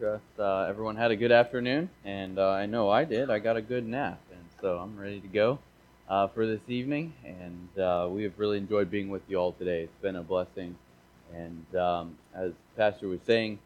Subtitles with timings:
[0.00, 3.28] trust uh, everyone had a good afternoon, and uh, I know I did.
[3.28, 5.58] I got a good nap, and so I'm ready to go
[6.08, 7.12] uh, for this evening.
[7.22, 9.82] And uh, we have really enjoyed being with you all today.
[9.82, 10.74] It's been a blessing.
[11.34, 13.58] And um, as Pastor was saying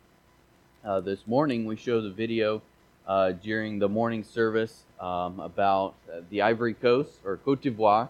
[0.85, 2.63] uh, this morning, we showed a video
[3.07, 5.95] uh, during the morning service um, about
[6.31, 8.09] the Ivory Coast or Cote d'Ivoire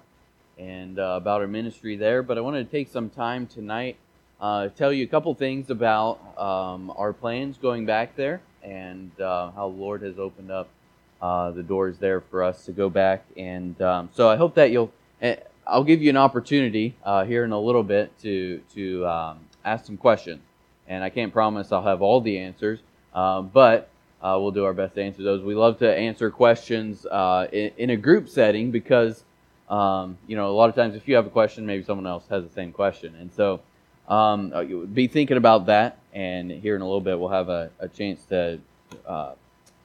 [0.56, 2.22] and about our ministry there.
[2.22, 3.98] But I wanted to take some time tonight
[4.44, 9.50] uh, tell you a couple things about um, our plans going back there and uh,
[9.52, 10.68] how the Lord has opened up
[11.22, 13.24] uh, the doors there for us to go back.
[13.38, 14.92] And um, so I hope that you'll.
[15.22, 19.40] Eh, I'll give you an opportunity uh, here in a little bit to to um,
[19.64, 20.42] ask some questions,
[20.88, 22.80] and I can't promise I'll have all the answers,
[23.14, 23.88] uh, but
[24.20, 25.42] uh, we'll do our best to answer those.
[25.42, 29.24] We love to answer questions in, in, a group setting because
[29.70, 32.24] um, you know a lot of times if you have a question, maybe someone else
[32.28, 33.60] has the same question, and so.
[34.08, 37.70] Um, uh, be thinking about that, and here in a little bit we'll have a,
[37.78, 38.58] a chance to
[39.06, 39.32] uh,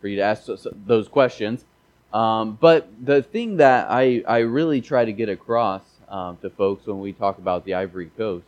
[0.02, 0.48] for you to ask
[0.86, 1.66] those questions.
[2.14, 6.88] Um, but the thing that I, I really try to get across um, to folks
[6.88, 8.46] when we talk about the Ivory Coast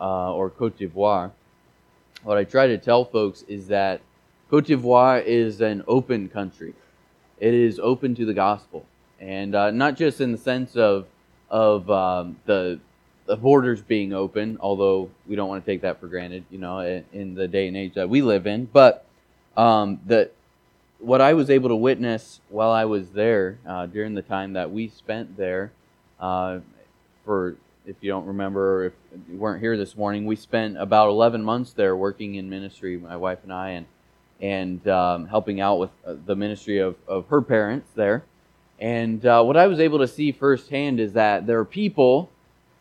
[0.00, 1.30] uh, or Cote d'Ivoire,
[2.22, 4.02] what I try to tell folks is that
[4.50, 6.74] Cote d'Ivoire is an open country.
[7.38, 8.84] It is open to the gospel,
[9.18, 11.06] and uh, not just in the sense of
[11.48, 12.78] of um, the
[13.30, 16.80] the borders being open, although we don't want to take that for granted, you know,
[17.12, 18.64] in the day and age that we live in.
[18.64, 19.06] But
[19.56, 20.00] um,
[20.98, 24.72] what I was able to witness while I was there uh, during the time that
[24.72, 25.70] we spent there,
[26.18, 26.58] uh,
[27.24, 27.54] for
[27.86, 28.94] if you don't remember, if
[29.30, 33.16] you weren't here this morning, we spent about 11 months there working in ministry, my
[33.16, 33.86] wife and I, and
[34.40, 38.24] and um, helping out with uh, the ministry of, of her parents there.
[38.80, 42.28] And uh, what I was able to see firsthand is that there are people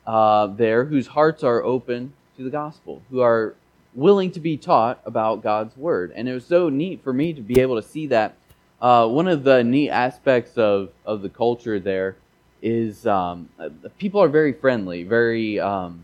[0.10, 3.54] uh, there whose hearts are open to the gospel, who are
[3.94, 6.12] willing to be taught about God's word.
[6.16, 8.36] And it was so neat for me to be able to see that.
[8.82, 12.16] Uh, one of the neat aspects of, of the culture there
[12.60, 13.50] is um,
[14.00, 16.04] people are very friendly, very, um,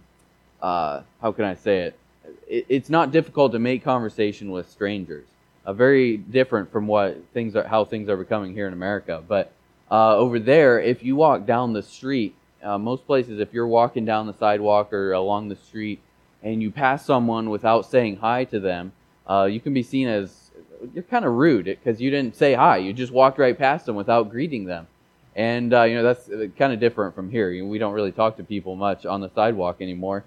[0.61, 1.99] uh, how can I say it?
[2.47, 2.65] it?
[2.69, 5.25] It's not difficult to make conversation with strangers.
[5.65, 9.23] Uh, very different from what things are, how things are becoming here in America.
[9.27, 9.51] But
[9.89, 14.05] uh, over there, if you walk down the street uh, most places, if you're walking
[14.05, 15.99] down the sidewalk or along the street
[16.43, 18.91] and you pass someone without saying hi to them,
[19.29, 20.51] uh, you can be seen as
[20.93, 22.77] you're kind of rude because you didn't say hi.
[22.77, 24.87] You just walked right past them without greeting them.
[25.35, 27.65] And, uh, you know, that's uh, kind of different from here.
[27.65, 30.23] We don't really talk to people much on the sidewalk anymore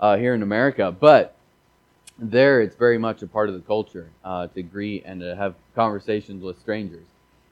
[0.00, 0.90] uh, here in America.
[0.90, 1.36] But
[2.18, 5.54] there, it's very much a part of the culture uh, to greet and to have
[5.74, 7.06] conversations with strangers.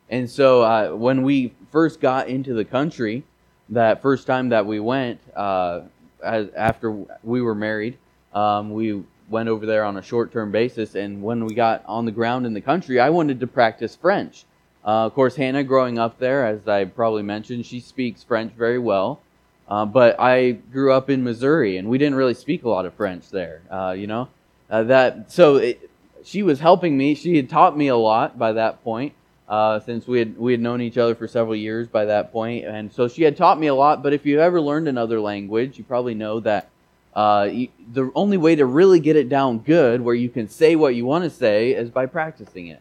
[0.08, 3.24] And so when we first got into the country,
[3.70, 5.82] that first time that we went, uh,
[6.22, 7.98] as, after we were married,
[8.34, 10.94] um, we went over there on a short term basis.
[10.94, 14.44] And when we got on the ground in the country, I wanted to practice French.
[14.84, 18.78] Uh, of course, Hannah, growing up there, as I probably mentioned, she speaks French very
[18.78, 19.20] well.
[19.68, 22.94] Uh, but I grew up in Missouri, and we didn't really speak a lot of
[22.94, 23.62] French there.
[23.68, 24.28] Uh, you know,
[24.70, 25.90] uh, that so it,
[26.22, 27.16] she was helping me.
[27.16, 29.12] She had taught me a lot by that point
[29.48, 32.64] uh, since we had we had known each other for several years by that point,
[32.64, 34.02] and so she had taught me a lot.
[34.02, 36.68] But if you've ever learned another language, you probably know that
[37.14, 40.76] uh, you, the only way to really get it down good, where you can say
[40.76, 42.80] what you want to say, is by practicing it.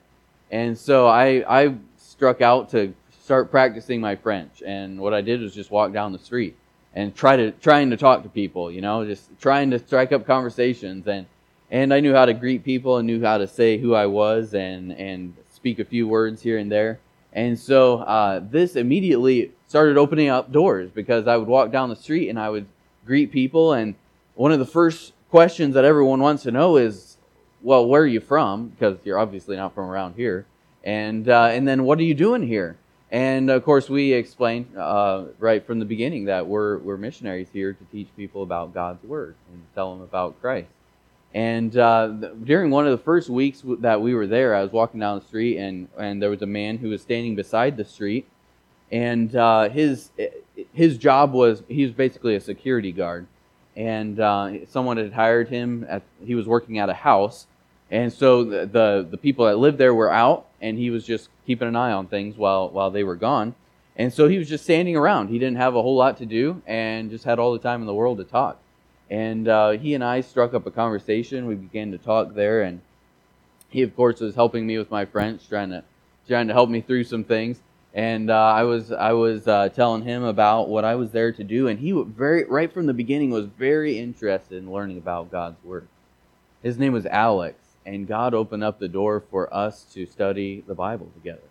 [0.52, 5.42] And so I I struck out to start practicing my French, and what I did
[5.42, 6.56] was just walk down the street
[6.96, 10.26] and try to trying to talk to people, you know, just trying to strike up
[10.26, 11.28] conversations and
[11.72, 14.54] and I knew how to greet people and knew how to say who I was
[14.54, 17.00] and and speak a few words here and there.
[17.34, 21.96] And so uh, this immediately started opening up doors because I would walk down the
[21.96, 22.68] street and I would
[23.04, 23.74] greet people.
[23.74, 23.96] And
[24.36, 27.18] one of the first questions that everyone wants to know is,
[27.64, 28.68] well, where are you from?
[28.68, 30.46] Because you're obviously not from around here.
[30.84, 32.78] And, uh, and then what are you doing here?
[33.10, 37.74] And of course, we explained uh, right from the beginning that we're, we're missionaries here
[37.74, 40.75] to teach people about God's Word and tell them about Christ.
[41.36, 42.08] And uh,
[42.46, 45.26] during one of the first weeks that we were there, I was walking down the
[45.26, 48.26] street, and, and there was a man who was standing beside the street,
[48.90, 50.12] and uh, his
[50.72, 53.28] his job was he was basically a security guard,
[53.76, 55.86] and uh, someone had hired him.
[55.90, 57.48] At, he was working at a house,
[57.92, 61.28] and so the, the, the people that lived there were out, and he was just
[61.46, 63.56] keeping an eye on things while while they were gone,
[63.98, 65.28] and so he was just standing around.
[65.28, 67.88] He didn't have a whole lot to do, and just had all the time in
[67.88, 68.58] the world to talk.
[69.10, 71.46] And uh, he and I struck up a conversation.
[71.46, 72.82] We began to talk there, and
[73.70, 75.84] he, of course, was helping me with my French, trying to
[76.28, 77.60] trying to help me through some things.
[77.94, 81.44] And uh, I was I was uh, telling him about what I was there to
[81.44, 85.64] do, and he very right from the beginning was very interested in learning about God's
[85.64, 85.88] word.
[86.64, 90.74] His name was Alex, and God opened up the door for us to study the
[90.74, 91.44] Bible together.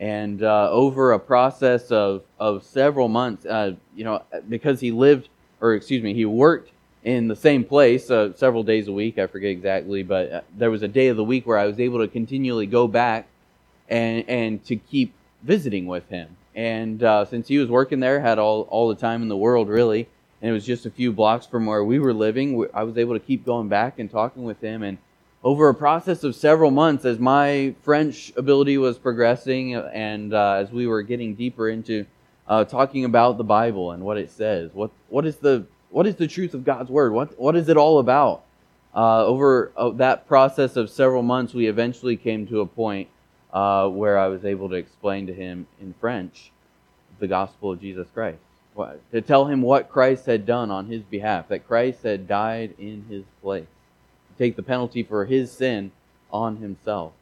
[0.00, 5.28] And uh, over a process of, of several months, uh, you know, because he lived,
[5.60, 6.70] or excuse me, he worked
[7.06, 9.16] in the same place uh, several days a week.
[9.16, 11.78] I forget exactly, but uh, there was a day of the week where I was
[11.78, 13.28] able to continually go back
[13.88, 16.36] and and to keep visiting with him.
[16.56, 19.68] And uh, since he was working there, had all all the time in the world
[19.68, 20.08] really,
[20.42, 23.14] and it was just a few blocks from where we were living, I was able
[23.14, 24.82] to keep going back and talking with him.
[24.82, 24.98] And
[25.44, 30.72] over a process of several months, as my French ability was progressing, and uh, as
[30.72, 32.04] we were getting deeper into
[32.48, 36.16] uh, talking about the Bible and what it says, what what is the what is
[36.16, 37.14] the truth of God's word?
[37.14, 38.42] What what is it all about?
[38.94, 43.08] Uh, over uh, that process of several months, we eventually came to a point
[43.50, 46.52] uh, where I was able to explain to him in French
[47.18, 48.36] the gospel of Jesus Christ,
[48.74, 52.74] what, to tell him what Christ had done on his behalf, that Christ had died
[52.78, 55.92] in his place, to take the penalty for his sin
[56.30, 57.14] on himself.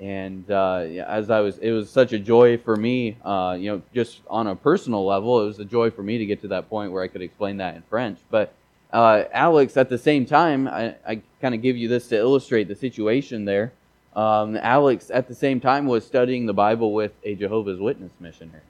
[0.00, 3.82] And uh, as I was, it was such a joy for me, uh, you know,
[3.92, 6.68] just on a personal level, it was a joy for me to get to that
[6.68, 8.18] point where I could explain that in French.
[8.30, 8.52] But
[8.92, 12.68] uh, Alex, at the same time, I, I kind of give you this to illustrate
[12.68, 13.72] the situation there.
[14.14, 18.62] Um, Alex, at the same time, was studying the Bible with a Jehovah's Witness missionary,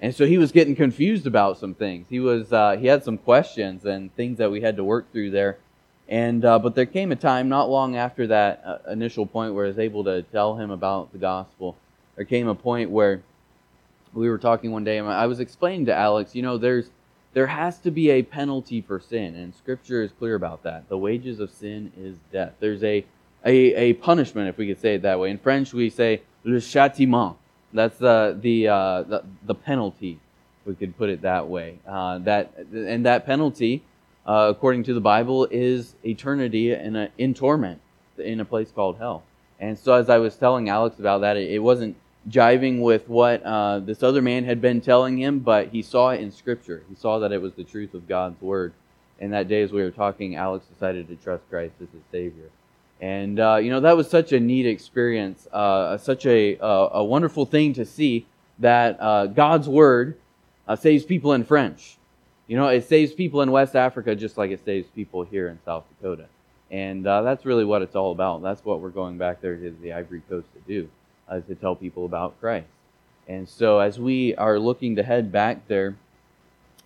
[0.00, 2.06] and so he was getting confused about some things.
[2.10, 5.30] He was uh, he had some questions and things that we had to work through
[5.30, 5.58] there.
[6.08, 9.64] And uh, but there came a time not long after that uh, initial point where
[9.64, 11.76] I was able to tell him about the gospel.
[12.16, 13.22] There came a point where
[14.12, 16.90] we were talking one day, and I was explaining to Alex, you know, there's
[17.32, 20.88] there has to be a penalty for sin, and Scripture is clear about that.
[20.88, 22.52] The wages of sin is death.
[22.60, 23.04] There's a
[23.44, 25.30] a, a punishment, if we could say it that way.
[25.30, 27.36] In French, we say le châtiment.
[27.72, 30.20] That's the the, uh, the the penalty.
[30.64, 31.78] We could put it that way.
[31.86, 33.82] Uh, that and that penalty,
[34.26, 37.80] uh, according to the Bible, is eternity in a, in torment
[38.18, 39.22] in a place called hell.
[39.60, 41.96] And so, as I was telling Alex about that, it, it wasn't
[42.28, 46.20] jiving with what uh, this other man had been telling him, but he saw it
[46.20, 46.82] in Scripture.
[46.88, 48.72] He saw that it was the truth of God's Word.
[49.20, 52.50] And that day, as we were talking, Alex decided to trust Christ as his Savior.
[53.00, 57.46] And, uh, you know, that was such a neat experience, uh, such a, a wonderful
[57.46, 58.26] thing to see
[58.58, 60.16] that uh, God's Word
[60.66, 61.96] uh, saves people in French.
[62.46, 65.58] You know, it saves people in West Africa just like it saves people here in
[65.64, 66.26] South Dakota.
[66.70, 68.42] And uh, that's really what it's all about.
[68.42, 70.88] That's what we're going back there to the Ivory Coast to do,
[71.30, 72.66] to tell people about Christ.
[73.28, 75.96] And so as we are looking to head back there,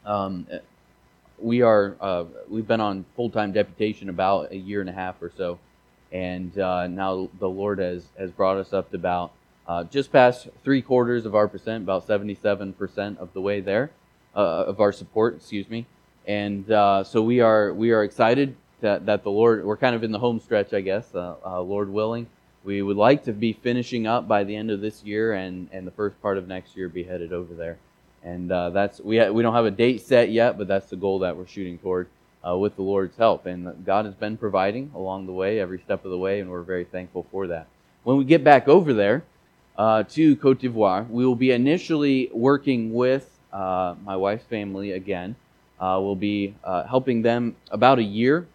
[0.04, 0.46] um,
[1.40, 5.58] we are we've been on full-time deputation about a year and a half or so
[6.12, 9.32] and uh, now the Lord has has brought us up to about
[9.66, 13.90] uh, just past three quarters of our percent, about 77% of the way there
[14.34, 15.86] uh, of our support, excuse me.
[16.26, 20.04] And uh, so we are we are excited that, that the Lord we're kind of
[20.04, 22.26] in the home stretch, I guess, uh, uh, Lord willing.
[22.64, 25.86] We would like to be finishing up by the end of this year, and, and
[25.86, 27.78] the first part of next year be headed over there.
[28.22, 31.20] And that's we ha- we don't have a date set yet, but that's the goal
[31.20, 32.08] that we're shooting toward
[32.46, 33.46] uh, with the Lord's help.
[33.46, 36.62] And God has been providing along the way, every step of the way, and we're
[36.62, 37.68] very thankful for that.
[38.04, 39.24] When we get back over there
[39.76, 45.36] uh, to Cote d'Ivoire, we will be initially working with uh, my wife's family again.
[45.80, 48.46] Uh, we'll be uh, helping them about a year.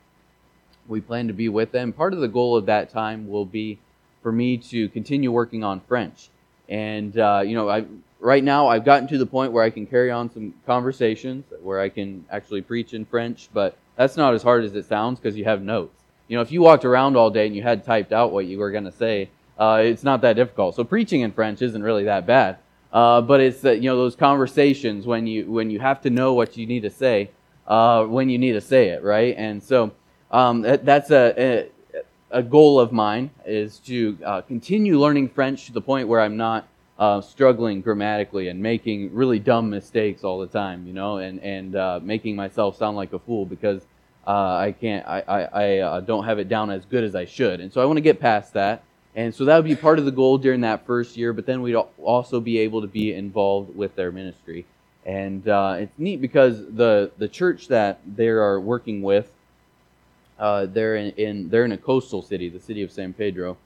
[0.87, 1.93] We plan to be with them.
[1.93, 3.79] Part of the goal of that time will be
[4.21, 6.29] for me to continue working on French.
[6.67, 7.85] And, uh, you know, I
[8.19, 11.79] right now I've gotten to the point where I can carry on some conversations where
[11.79, 15.38] I can actually preach in French, but that's not as hard as it sounds because
[15.38, 16.01] you have notes.
[16.27, 18.57] You know, if you walked around all day and you had typed out what you
[18.57, 20.75] were going to say, uh, it's not that difficult.
[20.75, 22.57] So preaching in French isn't really that bad.
[22.93, 26.33] Uh, but it's that you know those conversations when you when you have to know
[26.33, 27.29] what you need to say
[27.67, 29.35] uh, when you need to say it, right?
[29.38, 29.91] And so
[30.31, 31.69] um, that, that's a,
[32.33, 36.21] a, a goal of mine is to uh, continue learning French to the point where
[36.21, 36.67] I'm not
[37.00, 41.75] uh, struggling grammatically and making really dumb mistakes all the time, you know, and and
[41.75, 43.81] uh, making myself sound like a fool because
[44.27, 47.59] uh, I can't, I I, I don't have it down as good as I should,
[47.59, 48.83] and so I want to get past that,
[49.15, 51.34] and so that would be part of the goal during that first year.
[51.34, 54.65] But then we'd also be able to be involved with their ministry,
[55.05, 59.32] and uh, it's neat because the the church that they are working with,
[60.39, 63.58] uh, they're in, in they're in a coastal city, the city of San Pedro,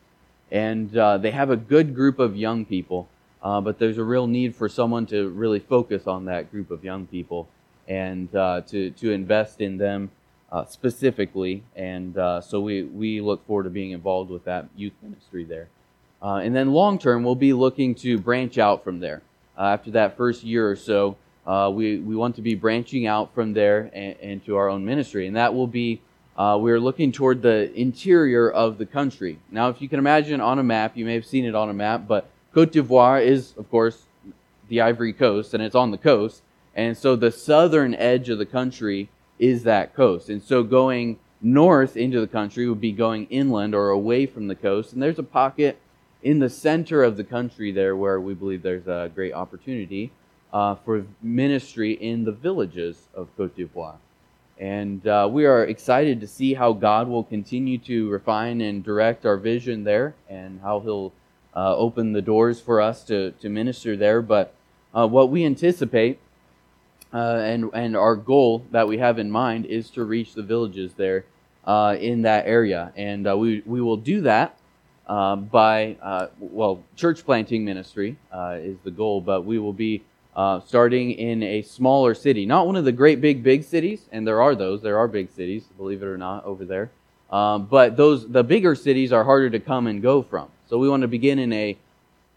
[0.52, 3.08] and they have a good group of young people
[3.42, 6.84] uh, but there's a real need for someone to really focus on that group of
[6.84, 7.48] young people
[7.88, 10.10] and uh, to, to invest in them
[10.52, 11.64] uh, specifically.
[11.76, 15.68] And uh, so we, we look forward to being involved with that youth ministry there.
[16.22, 19.22] Uh, and then long term, we'll be looking to branch out from there.
[19.58, 21.18] Uh, after that first year or so,
[21.72, 25.28] we, we want to be branching out from there and, and to our own ministry.
[25.28, 26.02] And that will be
[26.38, 29.40] uh, we are looking toward the interior of the country.
[29.50, 31.74] Now, if you can imagine on a map, you may have seen it on a
[31.74, 34.04] map, but Cote d'Ivoire is, of course,
[34.70, 36.44] the Ivory Coast, and it's on the coast.
[36.76, 40.30] And so the southern edge of the country is that coast.
[40.30, 44.56] And so going north into the country would be going inland or away from the
[44.56, 44.94] coast.
[44.94, 45.80] And there's a pocket
[46.24, 50.12] in the center of the country there where we believe there's a great opportunity
[50.52, 53.98] uh, for ministry in the villages of Cote d'Ivoire.
[54.60, 59.26] And uh, we are excited to see how God will continue to refine and direct
[59.26, 61.14] our vision there and how He'll
[61.56, 64.22] uh, open the doors for us to, to minister there.
[64.22, 64.56] But
[64.96, 66.20] uh, what we anticipate
[67.14, 70.94] uh, and, and our goal that we have in mind is to reach the villages
[70.94, 71.26] there
[71.66, 72.92] uh, in that area.
[72.96, 74.58] And uh, we, we will do that
[75.08, 75.96] by,
[76.40, 80.04] well, church planting ministry is the goal, but we will be
[80.38, 82.46] uh, starting in a smaller city.
[82.46, 84.84] Not one of the great big, big cities, and there are those.
[84.84, 86.92] There are big cities, believe it or not, over there.
[87.32, 90.50] Um, but those the bigger cities are harder to come and go from.
[90.70, 91.76] So we want to begin in a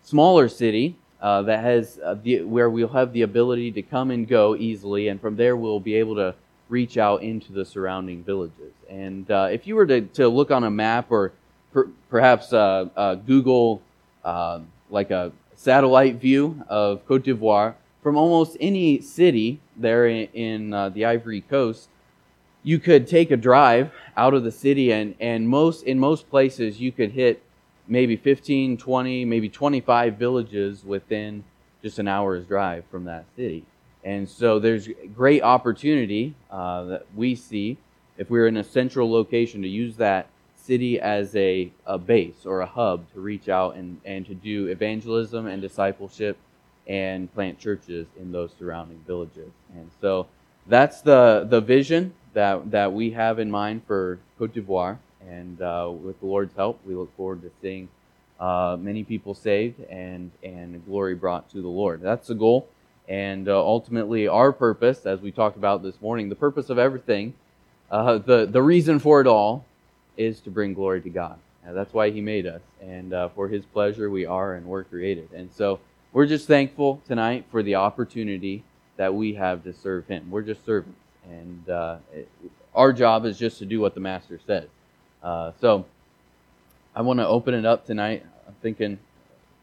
[0.03, 4.27] smaller city uh, that has uh, the, where we'll have the ability to come and
[4.27, 6.35] go easily, and from there we'll be able to
[6.69, 8.73] reach out into the surrounding villages.
[8.89, 11.33] And uh, if you were to, to look on a map or
[11.73, 13.83] per, perhaps uh, uh, Google
[14.91, 20.89] like a satellite view of Cote d'Ivoire, from almost any city there in, in uh,
[20.89, 21.89] the Ivory Coast,
[22.63, 26.81] you could take a drive out of the city, and, and most in most places
[26.81, 27.43] you could hit
[27.91, 31.45] maybe 15, 20, maybe 25 villages within
[31.83, 33.67] just an hour's drive from that city.
[34.05, 37.77] And so there's great opportunity uh, that we see
[38.17, 42.61] if we're in a central location to use that city as a, a base or
[42.61, 46.39] a hub to reach out and, and to do evangelism and discipleship
[46.87, 49.51] and plant churches in those surrounding villages.
[49.75, 50.27] And so
[50.67, 54.99] that's the, the vision that, that we have in mind for Cote d'Ivoire.
[55.29, 57.89] And uh, with the Lord's help, we look forward to seeing
[58.39, 62.01] uh, many people saved and, and glory brought to the Lord.
[62.01, 62.69] That's the goal.
[63.09, 67.35] And uh, ultimately, our purpose, as we talked about this morning, the purpose of everything,
[67.91, 69.65] uh, the, the reason for it all,
[70.17, 71.39] is to bring glory to God.
[71.67, 72.63] That's why He made us.
[72.81, 75.31] And uh, for His pleasure, we are and were created.
[75.33, 75.81] And so,
[76.13, 78.65] we're just thankful tonight for the opportunity
[78.97, 80.29] that we have to serve Him.
[80.31, 80.99] We're just servants,
[81.29, 82.29] and uh, it,
[82.75, 84.67] our job is just to do what the Master says.
[85.23, 85.85] Uh, so
[86.95, 88.25] I want to open it up tonight.
[88.47, 88.99] I'm thinking,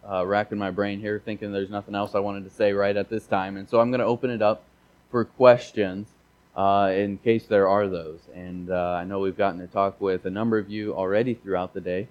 [0.07, 3.09] uh, racking my brain here, thinking there's nothing else I wanted to say right at
[3.09, 4.63] this time, and so I'm going to open it up
[5.11, 6.07] for questions.
[6.55, 8.19] Uh, in case there are those.
[8.33, 11.75] And uh, I know we've gotten to talk with a number of you already throughout
[11.75, 12.07] the day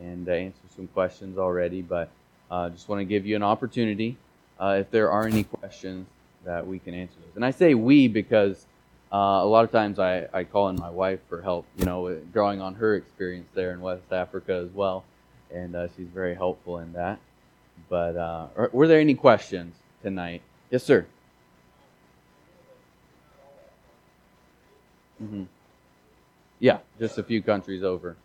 [0.00, 2.08] and uh, answer some questions already, but
[2.48, 4.16] uh, just want to give you an opportunity
[4.60, 6.06] if there are any questions
[6.44, 7.34] that we can answer those.
[7.34, 8.66] And I say we because
[9.12, 12.14] uh, a lot of times I, I call in my wife for help, you know,
[12.32, 15.04] drawing on her experience there in West Africa as well.
[15.52, 17.18] And uh, she's very helpful in that.
[17.88, 20.42] But uh, were there any questions tonight?
[20.70, 21.06] Yes, sir.
[25.22, 25.44] Mm-hmm.
[26.60, 28.16] Yeah, just a few countries over.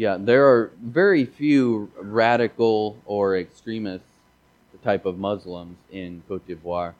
[0.00, 4.06] Yeah, there are very few radical or extremist
[4.82, 6.94] type of Muslims in Cote d'Ivoire.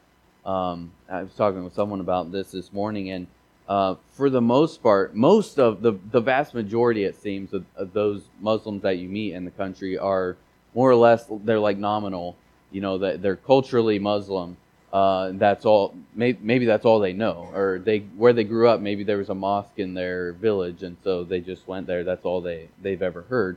[0.44, 3.26] Um, I was talking with someone about this this morning, and
[3.66, 7.94] uh, for the most part, most of the the vast majority, it seems, of, of,
[7.94, 10.36] those Muslims that you meet in the country are
[10.74, 12.36] more or less they're like nominal.
[12.70, 14.58] You know, that they're culturally Muslim,
[14.92, 15.94] uh, that's all.
[16.14, 18.80] Maybe, maybe that's all they know, or they where they grew up.
[18.80, 22.02] Maybe there was a mosque in their village, and so they just went there.
[22.02, 23.56] That's all they they've ever heard.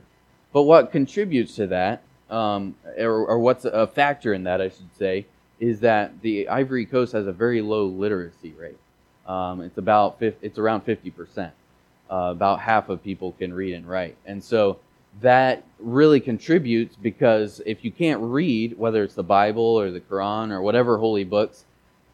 [0.52, 4.94] But what contributes to that, um, or, or what's a factor in that, I should
[4.96, 5.26] say,
[5.58, 8.78] is that the Ivory Coast has a very low literacy rate.
[9.26, 11.52] Um, it's about it's around fifty percent.
[12.10, 14.78] Uh, about half of people can read and write, and so
[15.20, 20.50] that really contributes because if you can't read, whether it's the Bible or the Quran
[20.50, 21.64] or whatever holy books,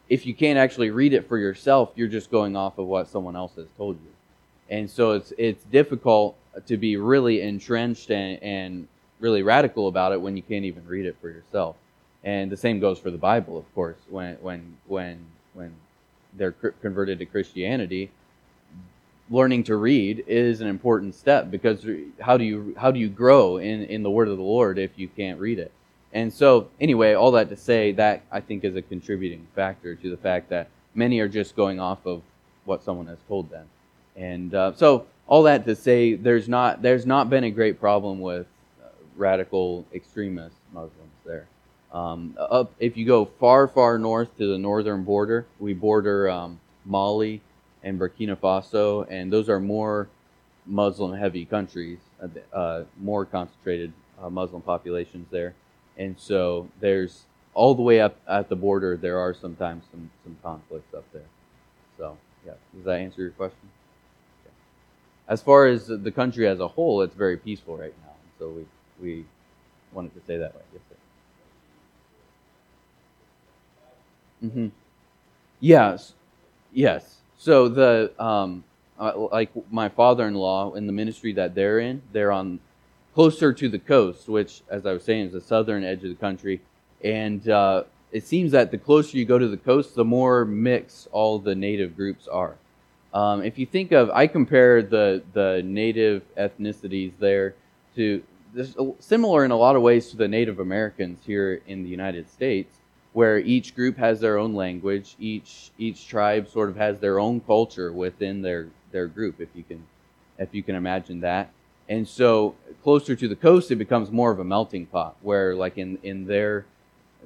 [0.09, 3.37] if you can't actually read it for yourself, you're just going off of what someone
[3.37, 4.11] else has told you.
[4.69, 8.89] And so it's it's difficult to be really entrenched and, and
[9.21, 11.77] really radical about it when you can't even read it for yourself.
[12.25, 13.97] And the same goes for the Bible, of course.
[14.09, 15.75] When when when when
[16.35, 18.11] they're converted to Christianity,
[19.31, 21.87] learning to read is an important step because
[22.21, 24.91] how do you how do you grow in in the word of the Lord if
[24.97, 25.73] you can't read it?
[26.13, 30.11] And so anyway, all that to say that I think is a contributing factor to
[30.11, 32.23] the fact that many are just going off of
[32.65, 33.67] what someone has told them.
[34.17, 38.21] And uh, so all that to say there's not there's not been a great problem
[38.21, 38.47] with
[38.83, 40.95] uh, radical extremist Muslims
[41.25, 41.47] there.
[41.93, 46.61] Um, up if you go far, far north to the northern border, we border um,
[46.85, 47.41] Mali
[47.83, 50.09] and Burkina Faso, and those are more
[50.67, 55.55] Muslim-heavy countries, uh, uh, more concentrated uh, Muslim populations there,
[55.97, 58.97] and so there's all the way up at the border.
[58.97, 61.29] There are sometimes some some conflicts up there.
[61.97, 63.69] So yeah, does that answer your question?
[64.45, 64.55] Okay.
[65.29, 68.67] As far as the country as a whole, it's very peaceful right now, so we
[69.01, 69.25] we
[69.93, 70.63] wanted to say that way.
[70.73, 70.97] Yes, sir.
[74.47, 74.69] Mm-hmm.
[75.61, 76.15] Yes,
[76.73, 77.20] yes.
[77.41, 78.65] So the um,
[78.99, 82.61] uh, like my father-in-law in the ministry that they're in, they're on
[83.15, 86.17] closer to the coast, which, as I was saying, is the southern edge of the
[86.17, 86.61] country,
[87.03, 91.09] and uh, it seems that the closer you go to the coast, the more mixed
[91.13, 92.57] all the native groups are.
[93.15, 97.55] Um, if you think of, I compare the the native ethnicities there
[97.97, 98.23] to
[98.99, 102.80] similar in a lot of ways to the Native Americans here in the United States
[103.13, 107.41] where each group has their own language, each each tribe sort of has their own
[107.41, 109.85] culture within their their group, if you can
[110.39, 111.51] if you can imagine that.
[111.89, 115.77] And so closer to the coast, it becomes more of a melting pot, where like
[115.77, 116.67] in in their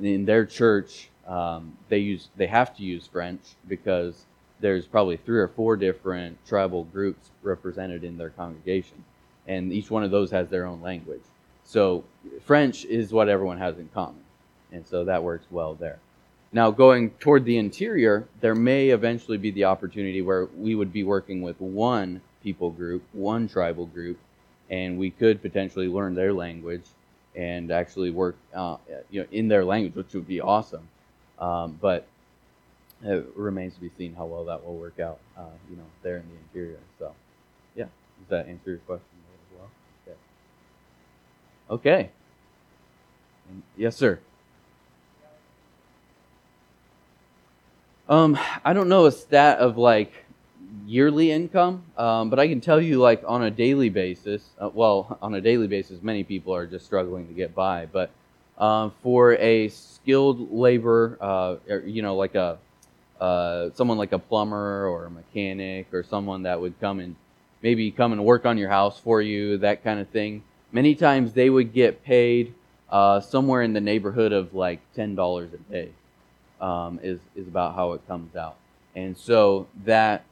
[0.00, 4.24] in their church, um, they use they have to use French because
[4.60, 9.04] there's probably three or four different tribal groups represented in their congregation,
[9.46, 11.22] and each one of those has their own language.
[11.64, 12.04] So
[12.42, 14.23] French is what everyone has in common
[14.74, 15.98] and so that works well there.
[16.52, 21.02] Now, going toward the interior, there may eventually be the opportunity where we would be
[21.02, 24.18] working with one people group, one tribal group,
[24.70, 26.84] and we could potentially learn their language
[27.34, 28.76] and actually work uh,
[29.10, 30.88] you know, in their language, which would be awesome.
[31.38, 32.06] Um, but
[33.02, 36.18] it remains to be seen how well that will work out, uh, you know, there
[36.18, 36.78] in the interior.
[36.98, 37.12] So,
[37.74, 37.86] yeah,
[38.20, 39.70] does that answer your question as well?
[41.68, 41.90] Okay.
[42.00, 42.10] Okay.
[43.76, 44.20] Yes, sir.
[48.06, 50.12] Um, I don't know a stat of like
[50.86, 54.50] yearly income, um, but I can tell you like on a daily basis.
[54.60, 57.86] Uh, well, on a daily basis, many people are just struggling to get by.
[57.86, 58.10] But
[58.58, 62.58] um, for a skilled labor, uh, er, you know, like a
[63.18, 67.16] uh, someone like a plumber or a mechanic or someone that would come and
[67.62, 70.42] maybe come and work on your house for you, that kind of thing.
[70.72, 72.52] Many times they would get paid
[72.90, 75.88] uh, somewhere in the neighborhood of like ten dollars a day
[76.60, 78.56] um, is is about how it comes out,
[78.94, 80.24] and so that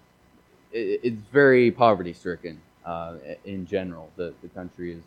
[0.73, 4.11] it, it's very poverty stricken uh, in general.
[4.17, 5.03] The the country is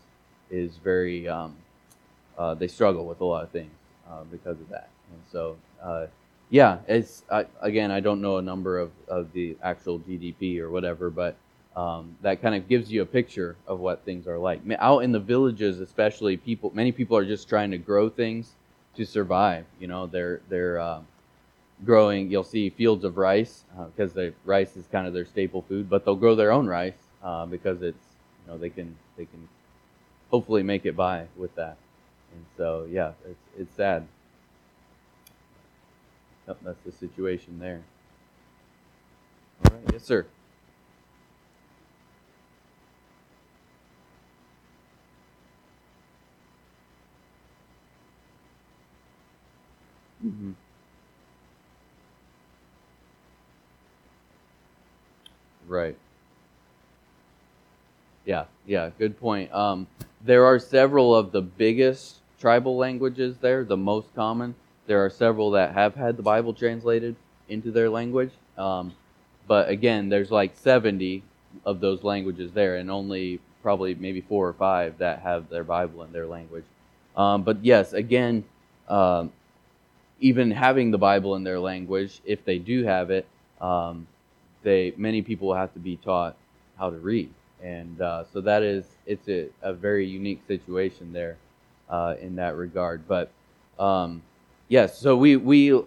[0.49, 1.55] is very um,
[2.37, 3.73] uh, they struggle with a lot of things
[4.09, 6.07] uh, because of that, and so uh,
[6.49, 10.69] yeah, it's I, again I don't know a number of, of the actual GDP or
[10.69, 11.35] whatever, but
[11.75, 15.11] um, that kind of gives you a picture of what things are like out in
[15.11, 16.71] the villages, especially people.
[16.73, 18.53] Many people are just trying to grow things
[18.95, 19.65] to survive.
[19.79, 21.07] You know, they're they're um,
[21.83, 22.31] growing.
[22.31, 23.63] You'll see fields of rice
[23.95, 26.67] because uh, the rice is kind of their staple food, but they'll grow their own
[26.67, 28.05] rice uh, because it's
[28.45, 29.47] you know they can they can
[30.29, 31.77] hopefully make it by with that.
[32.33, 34.07] And so yeah, it's it's sad.
[36.47, 37.81] Yep, that's the situation there.
[39.65, 40.25] All right, yes, sir.
[50.25, 50.51] Mm-hmm.
[55.67, 55.97] Right.
[58.25, 59.53] Yeah, yeah, good point.
[59.53, 59.87] Um,
[60.23, 64.55] there are several of the biggest tribal languages there, the most common.
[64.87, 67.15] There are several that have had the Bible translated
[67.49, 68.31] into their language.
[68.57, 68.93] Um,
[69.47, 71.23] but again, there's like 70
[71.65, 76.03] of those languages there, and only probably maybe four or five that have their Bible
[76.03, 76.65] in their language.
[77.15, 78.43] Um, but yes, again,
[78.89, 79.31] um,
[80.19, 83.25] even having the Bible in their language, if they do have it,
[83.61, 84.07] um,
[84.63, 86.35] they many people have to be taught
[86.77, 87.29] how to read,
[87.61, 91.37] and uh, so that is it's a, a very unique situation there
[91.89, 93.07] uh, in that regard.
[93.07, 93.31] But
[93.79, 94.21] um,
[94.67, 95.79] yes, so we we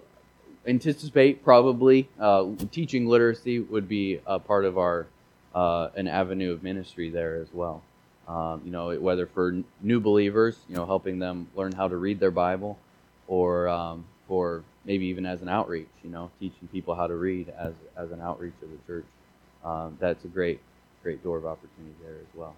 [0.66, 5.06] anticipate probably uh, teaching literacy would be a part of our
[5.54, 7.82] uh, an avenue of ministry there as well.
[8.28, 12.20] Um, you know, whether for new believers, you know, helping them learn how to read
[12.20, 12.78] their Bible,
[13.26, 17.48] or um, for maybe even as an outreach, you know, teaching people how to read
[17.58, 19.06] as, as an outreach of the church.
[19.64, 20.60] Um, that's a great,
[21.02, 22.54] great door of opportunity there as well.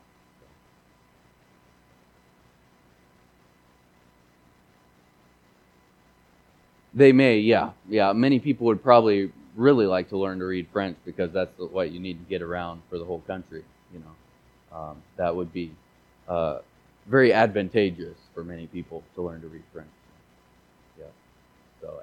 [6.93, 8.13] They may, yeah, yeah.
[8.13, 12.01] Many people would probably really like to learn to read French because that's what you
[12.01, 13.65] need to get around for the whole country.
[13.93, 15.73] You know, um, that would be
[16.29, 16.59] uh,
[17.07, 19.89] very advantageous for many people to learn to read French.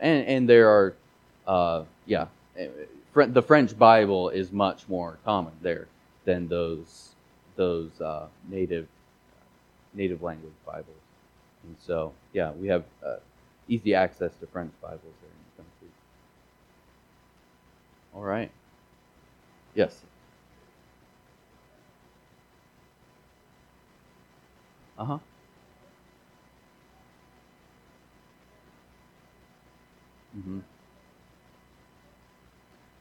[0.02, 0.96] And and there are,
[1.48, 2.28] uh, yeah,
[3.16, 5.88] the French Bible is much more common there
[6.26, 7.10] than those
[7.56, 8.88] those uh, native
[9.94, 10.86] native language Bibles.
[11.63, 13.18] And so, yeah, we have uh,
[13.68, 15.90] easy access to French Bibles there in the country.
[18.16, 18.52] All right.
[19.76, 20.02] Yes.
[24.98, 25.18] Uh huh.
[30.38, 30.60] Mm-hmm.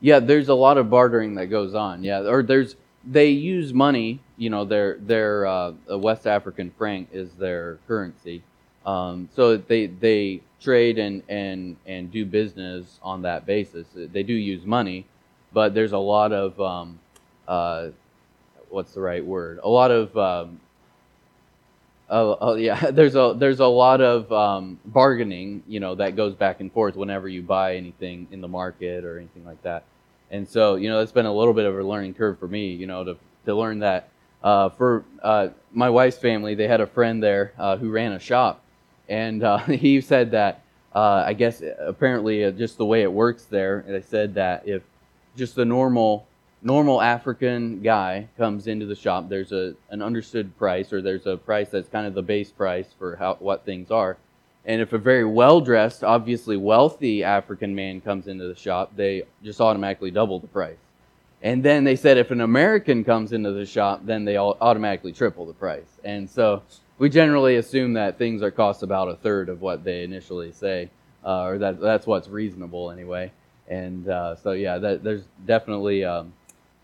[0.00, 2.04] Yeah, there's a lot of bartering that goes on.
[2.04, 4.20] Yeah, or there's they use money.
[4.36, 8.42] You know, their their uh, West African franc is their currency,
[8.84, 13.86] um, so they they trade and and and do business on that basis.
[13.94, 15.06] They do use money,
[15.52, 16.98] but there's a lot of um,
[17.48, 17.88] uh,
[18.68, 19.60] what's the right word?
[19.62, 20.60] A lot of um,
[22.08, 22.90] Oh, oh, yeah.
[22.90, 26.96] There's a there's a lot of um, bargaining, you know, that goes back and forth
[26.96, 29.84] whenever you buy anything in the market or anything like that.
[30.30, 32.72] And so, you know, it's been a little bit of a learning curve for me,
[32.72, 33.16] you know, to
[33.46, 34.08] to learn that.
[34.42, 38.20] Uh, for uh, my wife's family, they had a friend there uh, who ran a
[38.20, 38.62] shop,
[39.08, 40.62] and uh, he said that
[40.94, 44.82] uh, I guess apparently just the way it works there, they said that if
[45.36, 46.25] just the normal
[46.62, 51.36] normal African guy comes into the shop, there's a an understood price, or there's a
[51.36, 54.16] price that's kind of the base price for how what things are.
[54.64, 59.22] And if a very well dressed, obviously wealthy African man comes into the shop, they
[59.44, 60.78] just automatically double the price.
[61.42, 65.12] And then they said if an American comes into the shop, then they all automatically
[65.12, 66.00] triple the price.
[66.02, 66.62] And so
[66.98, 70.90] we generally assume that things are cost about a third of what they initially say,
[71.24, 73.30] uh, or that that's what's reasonable anyway.
[73.68, 76.32] And uh, so yeah, that, there's definitely um,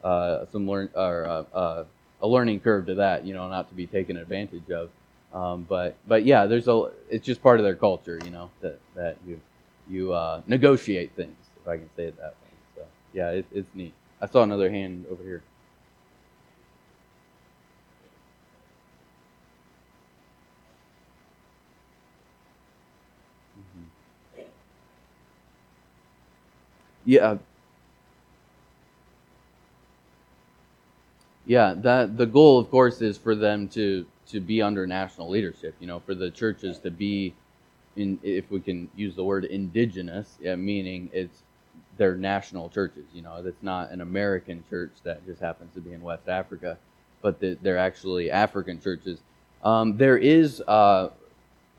[0.05, 1.85] uh, some learn or uh, uh,
[2.23, 4.91] a learning curve to that, you know, not to be taken advantage of.
[5.33, 8.79] Um, but but yeah, there's a it's just part of their culture, you know, that
[8.95, 9.41] that you
[9.89, 12.51] you uh, negotiate things, if I can say it that way.
[12.77, 12.83] So
[13.15, 13.95] yeah, it, it's neat.
[14.21, 15.43] I saw another hand over here.
[23.59, 24.43] Mm-hmm.
[27.05, 27.39] Yeah,
[31.45, 35.75] Yeah, that the goal, of course, is for them to to be under national leadership.
[35.81, 37.35] You know, for the churches to be,
[37.97, 41.43] in if we can use the word indigenous, yeah, meaning it's
[41.97, 43.05] they're national churches.
[43.13, 46.79] You know, it's not an American church that just happens to be in West Africa,
[47.23, 49.19] but they're actually African churches.
[49.65, 51.11] Um, there is, uh,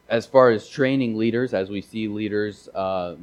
[0.10, 3.15] as far as training leaders, as we see leaders, uh,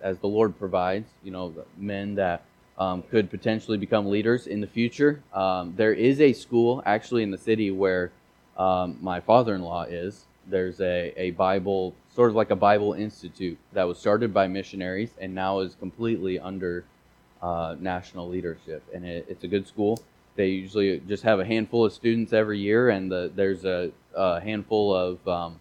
[0.00, 2.42] as the Lord provides, you know, men that
[2.80, 5.22] um, could potentially become leaders in the future.
[5.34, 8.10] Um, there is a school actually in the city where
[8.56, 10.24] um, my father in law is.
[10.48, 15.10] There's a, a Bible, sort of like a Bible institute that was started by missionaries
[15.20, 16.84] and now is completely under
[17.42, 18.82] uh, national leadership.
[18.94, 20.02] And it, it's a good school.
[20.36, 24.40] They usually just have a handful of students every year, and the, there's a, a,
[24.40, 25.60] handful of um,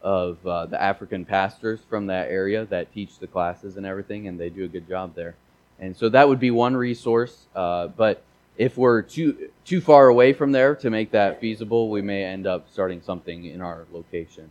[0.00, 4.38] of uh, the African pastors from that area that teach the classes and everything, and
[4.38, 5.34] they do a good job there.
[5.82, 7.46] And so that would be one resource.
[7.56, 8.22] Uh, but
[8.56, 12.46] if we're too too far away from there to make that feasible, we may end
[12.46, 14.48] up starting something in our location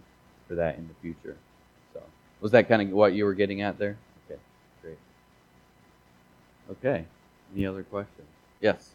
[0.47, 1.37] for that in the future.
[1.93, 2.03] So
[2.41, 3.97] was that kind of what you were getting at there?
[4.29, 4.41] Okay,
[4.81, 4.97] great.
[6.69, 7.05] Okay.
[7.55, 8.27] Any other questions?
[8.59, 8.89] Yes.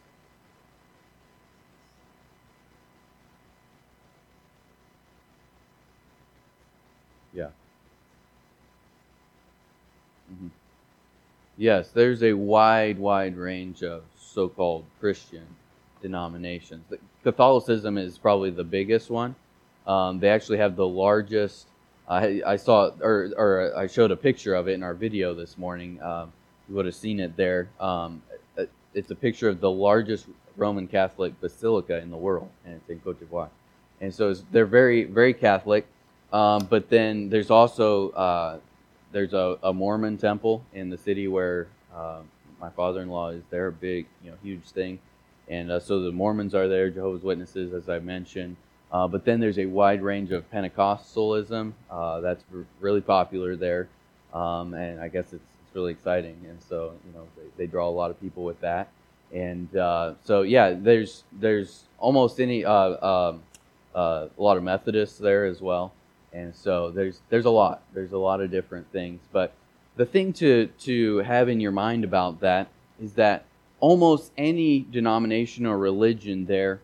[7.33, 7.49] Yeah.
[10.31, 10.49] Mm-hmm.
[11.57, 15.47] Yes, there's a wide, wide range of so called Christian
[16.03, 16.85] denominations.
[17.23, 19.35] Catholicism is probably the biggest one.
[19.87, 21.67] Um, they actually have the largest.
[22.09, 25.57] I, I saw, or, or I showed a picture of it in our video this
[25.57, 26.01] morning.
[26.03, 26.33] Um,
[26.69, 27.69] you would have seen it there.
[27.81, 28.23] Um,
[28.95, 32.99] it's a picture of the largest Roman Catholic basilica in the world, and it's in
[33.01, 33.51] Cote d'Ivoire.
[34.01, 35.87] And so they're very, very Catholic.
[36.33, 38.59] Um, but then there's also uh,
[39.13, 42.21] there's a, a, Mormon temple in the city where uh,
[42.61, 44.99] my father-in-law is there, a big, you know, huge thing.
[45.49, 48.57] And uh, so the Mormons are there, Jehovah's Witnesses, as I mentioned.
[48.91, 52.45] Uh, but then there's a wide range of Pentecostalism uh, that's
[52.81, 53.89] really popular there,
[54.33, 56.37] um, and I guess it's, it's really exciting.
[56.49, 58.89] And so you know they, they draw a lot of people with that.
[59.33, 63.43] And uh, so yeah, there's there's almost any uh, um,
[63.95, 65.93] a lot of Methodists there as well.
[66.37, 67.83] And so there's there's a lot.
[67.95, 69.21] There's a lot of different things.
[69.33, 69.55] But
[69.97, 72.69] the thing to to have in your mind about that
[73.03, 73.47] is that
[73.81, 76.81] almost any denomination or religion there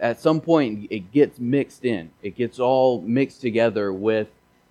[0.00, 2.10] at some point it gets mixed in.
[2.22, 4.28] It gets all mixed together with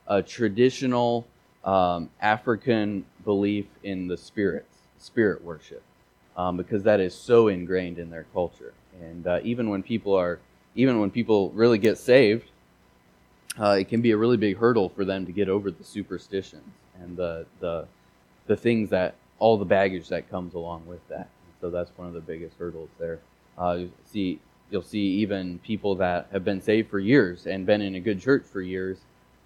[0.07, 1.27] a traditional
[1.63, 5.83] um, African belief in the spirits, spirit worship,
[6.37, 8.73] um, because that is so ingrained in their culture.
[8.99, 10.39] And uh, even when people are,
[10.75, 12.49] even when people really get saved,
[13.59, 16.73] uh, it can be a really big hurdle for them to get over the superstitions
[17.01, 17.87] and the the
[18.47, 21.29] the things that all the baggage that comes along with that.
[21.61, 23.19] so that's one of the biggest hurdles there.
[23.57, 24.39] Uh, you see,
[24.71, 28.19] you'll see even people that have been saved for years and been in a good
[28.19, 28.97] church for years.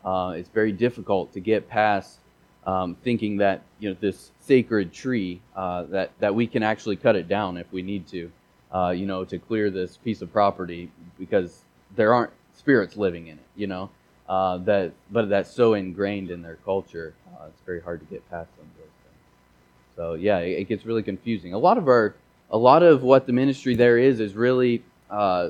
[0.03, 2.19] Uh, it's very difficult to get past
[2.65, 7.15] um, thinking that you know this sacred tree uh, that that we can actually cut
[7.15, 8.31] it down if we need to,
[8.73, 11.61] uh, you know, to clear this piece of property because
[11.95, 13.89] there aren't spirits living in it, you know.
[14.31, 18.21] Uh, that but that's so ingrained in their culture, uh, it's very hard to get
[18.31, 19.97] past some of those things.
[19.97, 21.53] So yeah, it, it, gets really confusing.
[21.53, 22.15] A lot of our
[22.49, 25.49] a lot of what the ministry there is is really uh,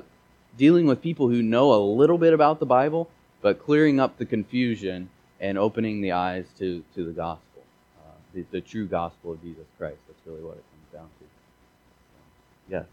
[0.58, 3.08] dealing with people who know a little bit about the Bible,
[3.44, 7.62] but clearing up the confusion and opening the eyes to, to the gospel,
[8.00, 9.98] uh, the, the, true gospel of Jesus Christ.
[10.08, 11.26] That's really what it comes down to.
[12.68, 12.86] Yes.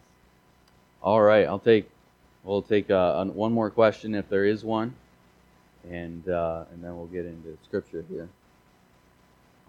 [1.02, 1.88] All right, I'll take.
[2.44, 4.94] We'll take uh, one more question if there is one,
[5.90, 8.28] and uh, and then we'll get into scripture here.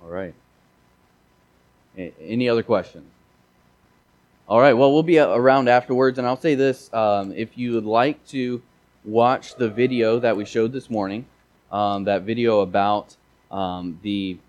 [0.03, 0.34] All right.
[1.97, 3.05] A- any other questions?
[4.47, 7.86] All right, well, we'll be around afterwards, and I'll say this um, if you would
[7.86, 8.62] like to
[9.05, 11.27] watch the video that we showed this morning,
[11.71, 13.15] um, that video about
[13.51, 14.39] um, the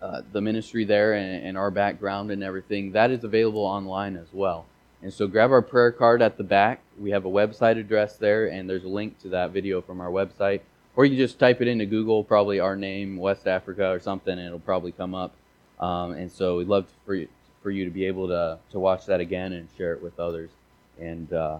[0.00, 4.26] uh, the ministry there and, and, our background and everything, that is available online as
[4.32, 4.66] well.
[5.06, 6.80] And so grab our prayer card at the back.
[6.98, 10.08] We have a website address there, and there's a link to that video from our
[10.08, 10.62] website.
[10.96, 14.44] Or you just type it into Google, probably our name, West Africa, or something, and
[14.44, 15.32] it'll probably come up.
[15.78, 17.28] Um, and so we'd love for you,
[17.62, 20.50] for you to be able to, to watch that again and share it with others.
[20.98, 21.58] And uh,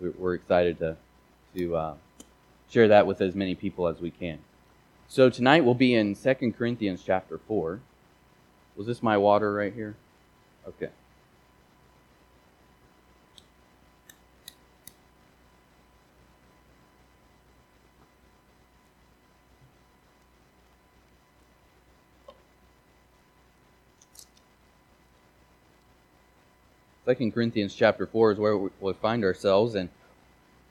[0.00, 0.96] we're, excited to,
[1.54, 1.94] to uh,
[2.68, 4.40] share that with as many people as we can.
[5.06, 7.78] So tonight we'll be in 2 Corinthians chapter 4.
[8.74, 9.94] Was this my water right here?
[10.66, 10.88] Okay.
[27.04, 29.74] Second Corinthians chapter 4 is where we find ourselves.
[29.74, 29.90] And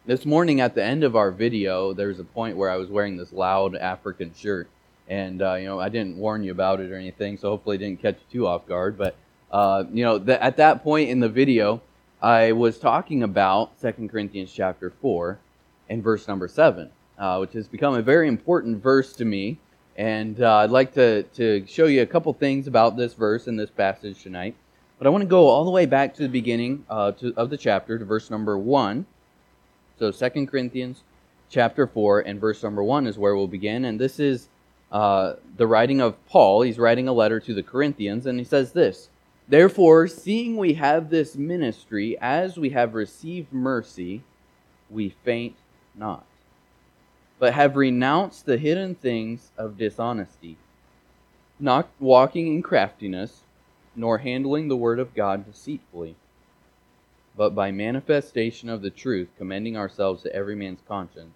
[0.07, 3.17] this morning at the end of our video, there's a point where I was wearing
[3.17, 4.67] this loud African shirt.
[5.07, 7.79] And, uh, you know, I didn't warn you about it or anything, so hopefully it
[7.79, 8.97] didn't catch you too off guard.
[8.97, 9.15] But,
[9.51, 11.81] uh, you know, th- at that point in the video,
[12.19, 15.37] I was talking about Second Corinthians chapter 4
[15.89, 19.59] and verse number 7, uh, which has become a very important verse to me.
[19.97, 23.59] And uh, I'd like to, to show you a couple things about this verse and
[23.59, 24.55] this passage tonight.
[24.97, 27.49] But I want to go all the way back to the beginning uh, to, of
[27.49, 29.05] the chapter, to verse number 1.
[29.99, 31.03] So 2 Corinthians
[31.49, 33.85] chapter 4 and verse number 1 is where we'll begin.
[33.85, 34.49] And this is
[34.91, 36.61] uh, the writing of Paul.
[36.61, 39.09] He's writing a letter to the Corinthians, and he says this
[39.47, 44.23] Therefore, seeing we have this ministry, as we have received mercy,
[44.89, 45.55] we faint
[45.95, 46.25] not,
[47.39, 50.57] but have renounced the hidden things of dishonesty,
[51.59, 53.41] not walking in craftiness
[53.95, 56.15] nor handling the word of God deceitfully,
[57.35, 61.33] but by manifestation of the truth, commending ourselves to every man's conscience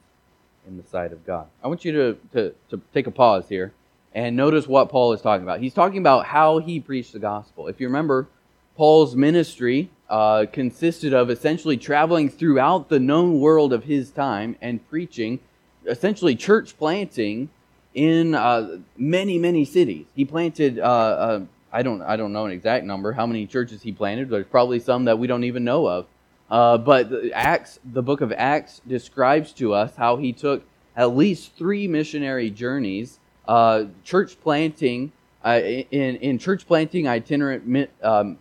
[0.67, 1.47] in the sight of God.
[1.63, 3.73] I want you to, to, to take a pause here
[4.13, 5.59] and notice what Paul is talking about.
[5.59, 7.67] He's talking about how he preached the gospel.
[7.67, 8.27] If you remember,
[8.75, 14.87] Paul's ministry uh, consisted of essentially traveling throughout the known world of his time and
[14.89, 15.39] preaching,
[15.85, 17.49] essentially church planting
[17.93, 20.05] in uh, many, many cities.
[20.15, 21.45] He planted uh, uh
[21.77, 24.29] I don't I don't know an exact number how many churches he planted.
[24.29, 26.07] But there's probably some that we don't even know of.
[26.49, 30.63] Uh, but the Acts, the book of Acts, describes to us how he took
[30.95, 35.11] at least three missionary journeys, uh, church planting
[35.45, 37.91] uh, in in church planting itinerant.
[38.01, 38.39] Um,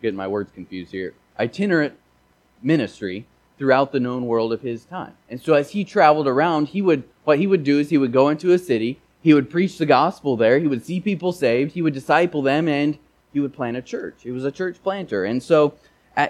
[0.00, 1.12] getting my words confused here.
[1.38, 1.92] Itinerant
[2.62, 3.26] ministry
[3.58, 5.12] throughout the known world of his time.
[5.28, 8.14] And so as he traveled around, he would what he would do is he would
[8.14, 10.58] go into a city he would preach the gospel there.
[10.58, 11.72] He would see people saved.
[11.72, 12.98] He would disciple them, and
[13.32, 14.16] he would plant a church.
[14.22, 15.24] He was a church planter.
[15.24, 15.74] And so,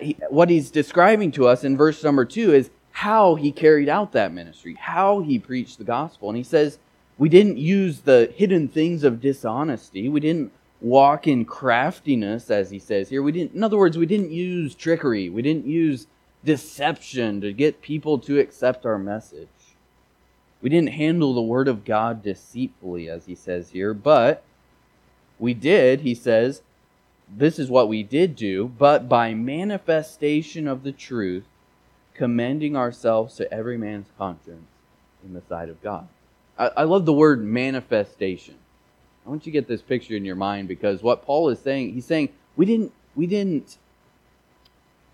[0.00, 4.12] he, what he's describing to us in verse number two is how he carried out
[4.12, 6.30] that ministry, how he preached the gospel.
[6.30, 6.78] And he says,
[7.18, 10.08] We didn't use the hidden things of dishonesty.
[10.08, 13.22] We didn't walk in craftiness, as he says here.
[13.22, 15.28] We didn't, in other words, we didn't use trickery.
[15.28, 16.06] We didn't use
[16.44, 19.48] deception to get people to accept our message.
[20.66, 24.42] We didn't handle the word of God deceitfully, as he says here, but
[25.38, 26.62] we did, he says,
[27.32, 31.44] this is what we did do, but by manifestation of the truth,
[32.14, 34.66] commending ourselves to every man's conscience
[35.24, 36.08] in the sight of God.
[36.58, 38.56] I, I love the word manifestation.
[39.24, 41.94] I want you to get this picture in your mind because what Paul is saying,
[41.94, 43.78] he's saying we didn't we didn't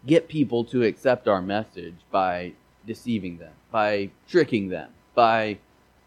[0.06, 2.54] get people to accept our message by
[2.86, 5.58] deceiving them, by tricking them, by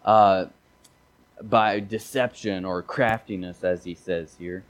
[0.04, 0.46] uh,
[1.42, 4.64] by deception or craftiness, as he says here.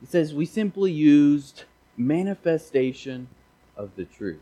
[0.00, 1.64] He says we simply used
[1.96, 3.28] manifestation
[3.76, 4.40] of the truth.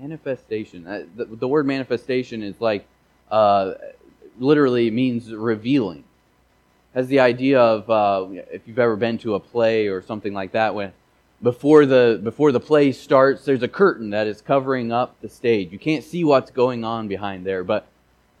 [0.00, 0.86] Manifestation.
[0.86, 2.86] Uh, the, the, word manifestation is like
[3.30, 3.74] uh,
[4.38, 6.04] literally means revealing.
[6.94, 10.52] Has the idea of uh, if you've ever been to a play or something like
[10.52, 10.92] that, when
[11.42, 15.70] before the before the play starts, there's a curtain that is covering up the stage.
[15.70, 17.86] You can't see what's going on behind there, but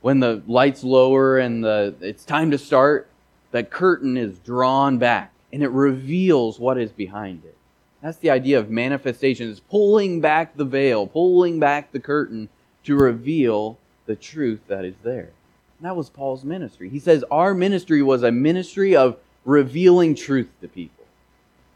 [0.04, 3.08] when the lights lower and the it's time to start,
[3.52, 7.56] that curtain is drawn back and it reveals what is behind it.
[8.02, 12.50] That's the idea of manifestation, is pulling back the veil, pulling back the curtain
[12.82, 15.30] to reveal the truth that is there.
[15.78, 16.90] And that was Paul's ministry.
[16.90, 21.06] He says our ministry was a ministry of revealing truth to people.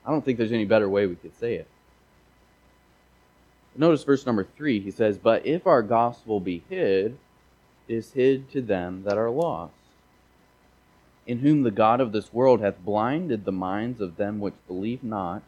[0.04, 1.66] I don't think there's any better way we could say it.
[3.74, 4.80] Notice verse number three.
[4.80, 7.16] He says, But if our gospel be hid,
[7.88, 9.72] is hid to them that are lost,
[11.26, 15.02] in whom the God of this world hath blinded the minds of them which believe
[15.02, 15.42] not,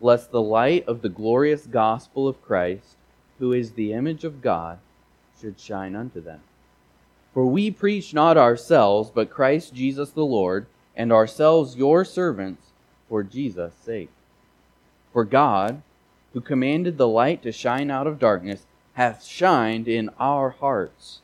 [0.00, 2.96] lest the light of the glorious gospel of Christ,
[3.38, 4.78] who is the image of God,
[5.40, 6.40] should shine unto them.
[7.34, 12.66] For we preach not ourselves, but Christ Jesus the Lord, and ourselves your servants
[13.08, 14.10] for Jesus' sake.
[15.12, 15.82] For God,
[16.32, 21.21] who commanded the light to shine out of darkness, hath shined in our hearts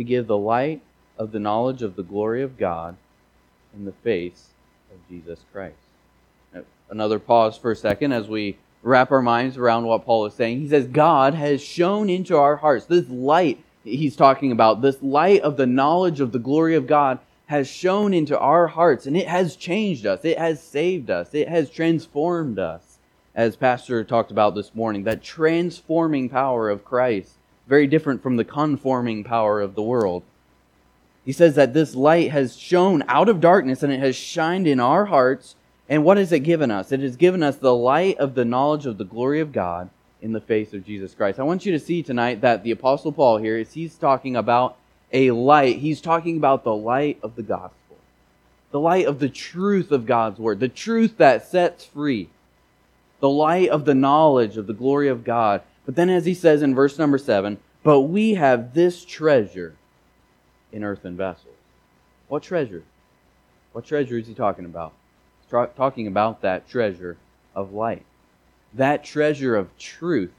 [0.00, 0.80] to give the light
[1.18, 2.96] of the knowledge of the glory of God
[3.76, 4.48] in the face
[4.90, 5.76] of Jesus Christ.
[6.88, 10.60] Another pause for a second as we wrap our minds around what Paul is saying.
[10.60, 15.42] He says, God has shone into our hearts this light he's talking about, this light
[15.42, 19.28] of the knowledge of the glory of God has shone into our hearts and it
[19.28, 20.24] has changed us.
[20.24, 21.34] It has saved us.
[21.34, 22.96] It has transformed us.
[23.34, 27.34] As Pastor talked about this morning, that transforming power of Christ
[27.70, 30.24] very different from the conforming power of the world.
[31.24, 34.80] He says that this light has shone out of darkness and it has shined in
[34.80, 35.54] our hearts.
[35.88, 36.90] And what has it given us?
[36.90, 39.88] It has given us the light of the knowledge of the glory of God
[40.20, 41.38] in the face of Jesus Christ.
[41.38, 44.76] I want you to see tonight that the Apostle Paul here is he's talking about
[45.12, 45.76] a light.
[45.76, 47.98] He's talking about the light of the gospel,
[48.72, 52.30] the light of the truth of God's word, the truth that sets free,
[53.20, 56.62] the light of the knowledge of the glory of God but then, as he says
[56.62, 59.74] in verse number seven, but we have this treasure
[60.70, 61.56] in earthen vessels.
[62.28, 62.84] What treasure?
[63.72, 64.92] What treasure is he talking about?
[65.40, 67.16] He's tra- talking about that treasure
[67.56, 68.04] of light,
[68.72, 70.30] that treasure of truth,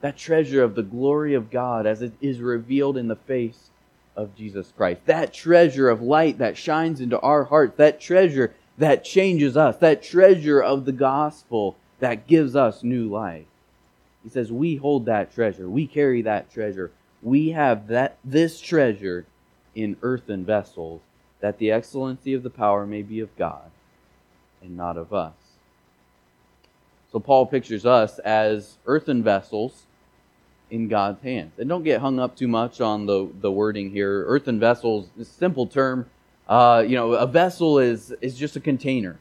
[0.00, 3.70] that treasure of the glory of God as it is revealed in the face
[4.14, 9.02] of Jesus Christ, that treasure of light that shines into our hearts, that treasure that
[9.02, 13.46] changes us, that treasure of the gospel that gives us new life.
[14.22, 15.68] He says, We hold that treasure.
[15.68, 16.90] We carry that treasure.
[17.22, 19.26] We have that this treasure
[19.74, 21.00] in earthen vessels,
[21.40, 23.70] that the excellency of the power may be of God
[24.62, 25.34] and not of us.
[27.12, 29.86] So Paul pictures us as earthen vessels
[30.70, 31.52] in God's hands.
[31.58, 34.24] And don't get hung up too much on the, the wording here.
[34.26, 36.08] Earthen vessels, simple term.
[36.48, 39.18] Uh, you know, a vessel is is just a container.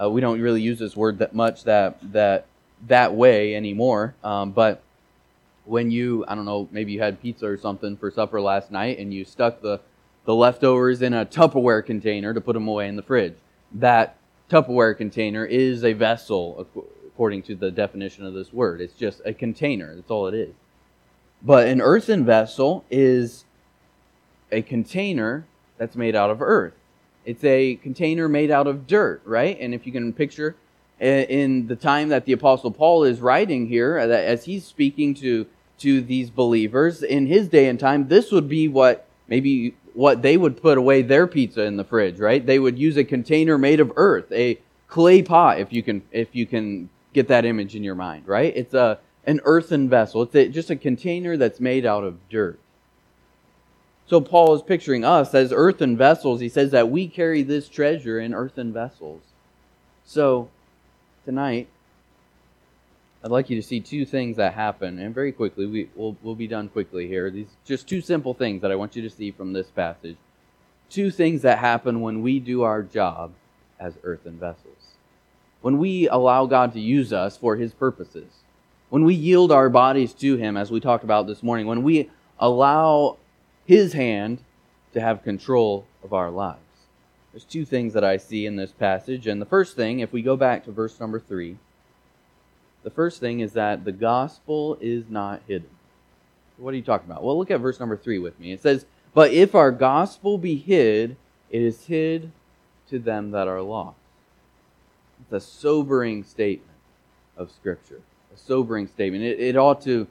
[0.00, 2.46] Uh, we don't really use this word that much that that
[2.88, 4.14] that way anymore.
[4.24, 4.82] Um, but
[5.64, 8.98] when you, I don't know, maybe you had pizza or something for supper last night
[8.98, 9.80] and you stuck the,
[10.24, 13.34] the leftovers in a Tupperware container to put them away in the fridge.
[13.72, 14.16] That
[14.50, 16.66] Tupperware container is a vessel,
[17.06, 18.80] according to the definition of this word.
[18.80, 19.94] It's just a container.
[19.94, 20.54] That's all it is.
[21.42, 23.44] But an earthen vessel is
[24.50, 25.46] a container
[25.78, 26.74] that's made out of earth.
[27.24, 29.56] It's a container made out of dirt, right?
[29.60, 30.56] And if you can picture
[31.00, 35.46] in the time that the apostle paul is writing here uh, as he's speaking to
[35.78, 40.36] to these believers in his day and time this would be what maybe what they
[40.36, 42.44] would put away their pizza in the fridge right?
[42.44, 46.34] They would use a container made of earth a clay pot if you can if
[46.34, 48.52] you can get that image in your mind right?
[48.54, 50.22] It's a an earthen vessel.
[50.22, 52.58] It's a, just a container that's made out of dirt.
[54.06, 56.40] So paul is picturing us as earthen vessels.
[56.40, 59.22] He says that we carry this treasure in earthen vessels.
[60.04, 60.48] So
[61.30, 61.68] tonight,
[63.22, 66.34] I'd like you to see two things that happen, and very quickly, we, will we'll
[66.34, 67.30] be done quickly here.
[67.30, 70.16] These just two simple things that I want you to see from this passage.
[70.88, 73.30] Two things that happen when we do our job
[73.78, 74.96] as earthen vessels.
[75.60, 78.30] When we allow God to use us for His purposes.
[78.88, 82.10] when we yield our bodies to Him, as we talked about this morning, when we
[82.40, 83.18] allow
[83.66, 84.40] His hand
[84.94, 86.69] to have control of our lives.
[87.32, 89.26] There's two things that I see in this passage.
[89.26, 91.58] And the first thing, if we go back to verse number three,
[92.82, 95.68] the first thing is that the gospel is not hidden.
[96.56, 97.22] What are you talking about?
[97.22, 98.52] Well, look at verse number three with me.
[98.52, 101.16] It says, But if our gospel be hid,
[101.50, 102.32] it is hid
[102.88, 103.96] to them that are lost.
[105.22, 106.78] It's a sobering statement
[107.36, 108.00] of Scripture.
[108.34, 109.22] A sobering statement.
[109.22, 110.06] It, it ought to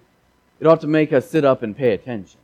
[0.59, 2.38] it ought to make us sit up and pay attention.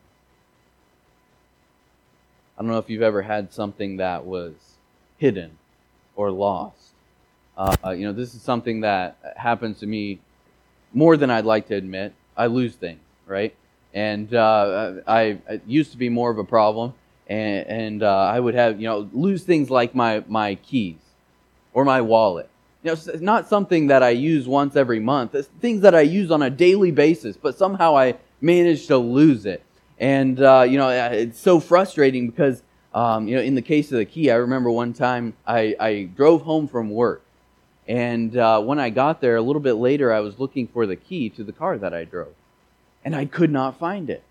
[2.57, 4.53] I don't know if you've ever had something that was
[5.17, 5.57] hidden
[6.15, 6.93] or lost.
[7.57, 10.19] Uh, you know, this is something that happens to me
[10.93, 12.13] more than I'd like to admit.
[12.37, 13.55] I lose things, right?
[13.93, 16.93] And uh, I, used to be more of a problem,
[17.27, 20.97] and, and uh, I would have, you know, lose things like my, my keys
[21.73, 22.49] or my wallet.
[22.83, 25.33] You know, it's not something that I use once every month.
[25.33, 29.45] It's things that I use on a daily basis, but somehow I manage to lose
[29.45, 29.64] it.
[29.99, 33.97] And, uh, you know, it's so frustrating because, um, you know, in the case of
[33.97, 37.21] the key, I remember one time I, I drove home from work.
[37.87, 40.95] And uh, when I got there, a little bit later, I was looking for the
[40.95, 42.33] key to the car that I drove.
[43.03, 44.23] And I could not find it.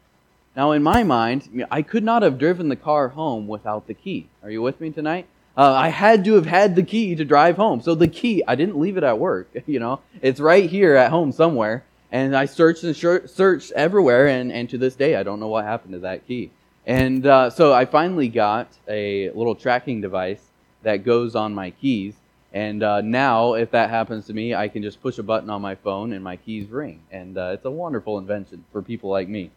[0.57, 4.29] Now, in my mind, I could not have driven the car home without the key.
[4.43, 5.27] Are you with me tonight?
[5.57, 7.81] Uh, I had to have had the key to drive home.
[7.81, 9.49] So the key, I didn't leave it at work.
[9.67, 11.85] You know, it's right here at home somewhere.
[12.15, 12.95] And I searched and
[13.29, 16.53] searched everywhere, and, and to this day, I don't know what happened to that key.
[16.87, 20.41] And uh, so I finally got a little tracking device
[20.85, 22.15] that goes on my keys.
[22.53, 25.61] And uh, now, if that happens to me, I can just push a button on
[25.61, 27.01] my phone and my keys ring.
[27.11, 29.51] And uh, it's a wonderful invention for people like me.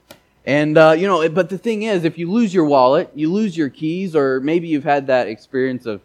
[0.43, 3.55] And, uh, you know, but the thing is, if you lose your wallet, you lose
[3.55, 6.01] your keys, or maybe you've had that experience of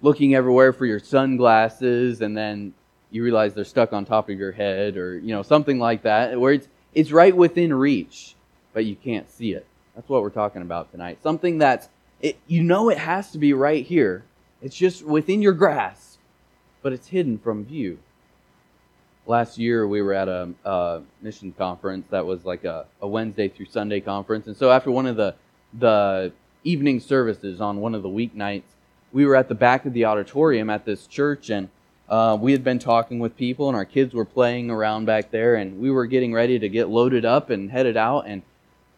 [0.00, 2.72] looking everywhere for your sunglasses and then
[3.12, 6.40] you realize they're stuck on top of your head or you know something like that
[6.40, 8.34] where it's it's right within reach
[8.72, 9.66] but you can't see it.
[9.94, 11.22] That's what we're talking about tonight.
[11.22, 11.88] Something that's
[12.20, 14.24] it, you know it has to be right here.
[14.62, 16.18] It's just within your grasp
[16.82, 17.98] but it's hidden from view.
[19.24, 23.48] Last year we were at a, a mission conference that was like a, a wednesday
[23.48, 24.46] through sunday conference.
[24.46, 25.34] And so after one of the
[25.78, 26.32] the
[26.64, 28.62] evening services on one of the weeknights
[29.12, 31.68] we were at the back of the auditorium at this church and
[32.12, 35.54] uh, we had been talking with people, and our kids were playing around back there,
[35.54, 38.26] and we were getting ready to get loaded up and headed out.
[38.26, 38.42] And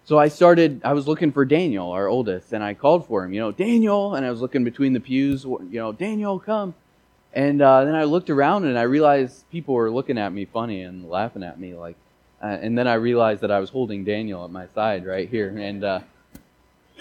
[0.04, 3.32] so I started, I was looking for Daniel, our oldest, and I called for him,
[3.32, 6.74] you know, Daniel, and I was looking between the pews, you know, Daniel, come.
[7.32, 10.82] And uh, then I looked around and I realized people were looking at me funny
[10.82, 11.94] and laughing at me, like,
[12.42, 15.56] uh, and then I realized that I was holding Daniel at my side right here,
[15.56, 16.00] and uh,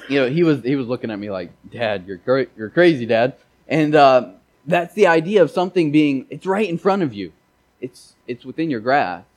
[0.08, 3.08] you know, he was he was looking at me like, Dad, you're cra- you're crazy,
[3.08, 3.34] Dad,
[3.68, 4.30] and uh,
[4.66, 7.32] that's the idea of something being, it's right in front of you.
[7.82, 9.28] It's, it's within your grasp,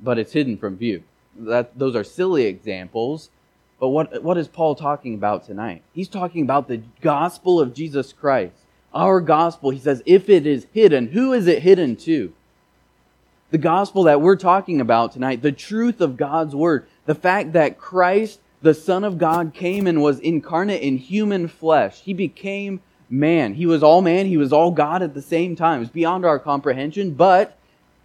[0.00, 1.02] but it's hidden from view.
[1.36, 3.30] That, those are silly examples.
[3.78, 5.82] But what, what is Paul talking about tonight?
[5.92, 8.54] He's talking about the gospel of Jesus Christ.
[8.92, 12.32] Our gospel, he says, if it is hidden, who is it hidden to?
[13.50, 17.78] The gospel that we're talking about tonight, the truth of God's word, the fact that
[17.78, 22.00] Christ, the Son of God, came and was incarnate in human flesh.
[22.00, 22.80] He became
[23.10, 23.54] man.
[23.54, 25.82] He was all man, he was all God at the same time.
[25.82, 27.56] It's beyond our comprehension, but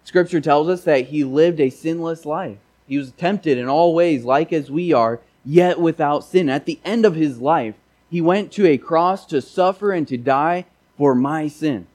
[0.04, 2.58] Scripture tells us that he lived a sinless life.
[2.86, 6.48] He was tempted in all ways, like as we are, yet without sin.
[6.48, 7.74] At the end of his life,
[8.10, 11.86] he went to a cross to suffer and to die for my sin.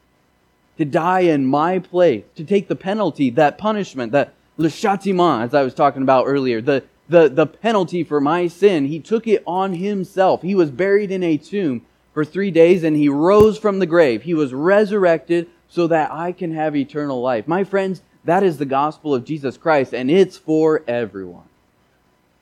[0.78, 5.53] To die in my place, to take the penalty, that punishment, that le châtiment, as
[5.53, 8.86] I was talking about earlier, the, the, the penalty for my sin.
[8.86, 10.41] He took it on himself.
[10.41, 11.86] He was buried in a tomb
[12.20, 14.24] for three days and he rose from the grave.
[14.24, 17.48] He was resurrected so that I can have eternal life.
[17.48, 21.48] My friends, that is the gospel of Jesus Christ and it's for everyone.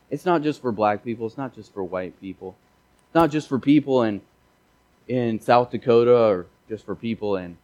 [0.09, 2.55] It's not just for black people, it's not just for white people.
[3.05, 4.21] It's not just for people in
[5.07, 7.55] in South Dakota or just for people in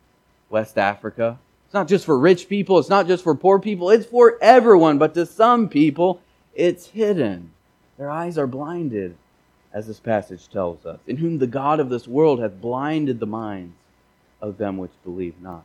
[0.52, 1.40] West Africa.
[1.66, 5.00] It's not just for rich people, it's not just for poor people, it's for everyone,
[5.00, 6.22] but to some people
[6.54, 7.54] it's hidden.
[7.98, 9.18] Their eyes are blinded
[9.74, 13.26] as this passage tells us, in whom the God of this world hath blinded the
[13.26, 13.76] minds
[14.40, 15.64] of them which believe not.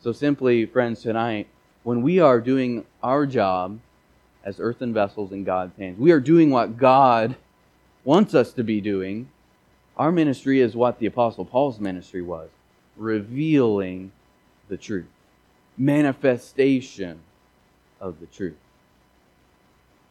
[0.00, 1.46] So, simply, friends, tonight,
[1.82, 3.78] when we are doing our job
[4.42, 7.36] as earthen vessels in God's hands, we are doing what God
[8.02, 9.28] wants us to be doing.
[9.98, 12.48] Our ministry is what the Apostle Paul's ministry was
[12.96, 14.12] revealing
[14.68, 15.06] the truth,
[15.76, 17.20] manifestation
[18.00, 18.56] of the truth,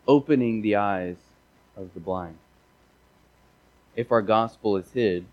[0.08, 1.16] opening the eyes
[1.76, 2.38] of the blind
[3.96, 5.26] if our gospel is hid,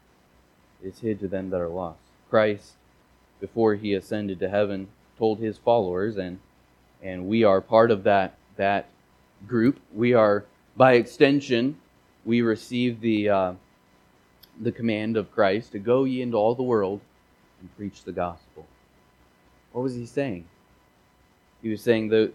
[0.82, 2.00] it is hid to them that are lost.
[2.30, 2.72] Christ,
[3.40, 4.88] before he ascended to heaven,
[5.18, 6.38] told his followers, and
[7.02, 8.86] And we are part of that, that
[9.46, 9.78] group.
[9.94, 10.44] We are,
[10.76, 11.76] by extension,
[12.24, 13.52] we receive the, uh,
[14.60, 17.00] the command of Christ to go ye into all the world
[17.60, 18.66] and preach the gospel.
[19.72, 20.46] What was he saying?
[21.62, 22.32] He was saying that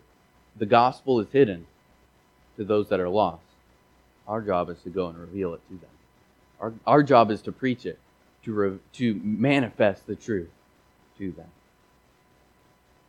[0.57, 1.65] the gospel is hidden
[2.57, 3.43] to those that are lost.
[4.27, 5.89] Our job is to go and reveal it to them.
[6.61, 7.99] Our, our job is to preach it,
[8.45, 10.51] to, re, to manifest the truth
[11.17, 11.47] to them.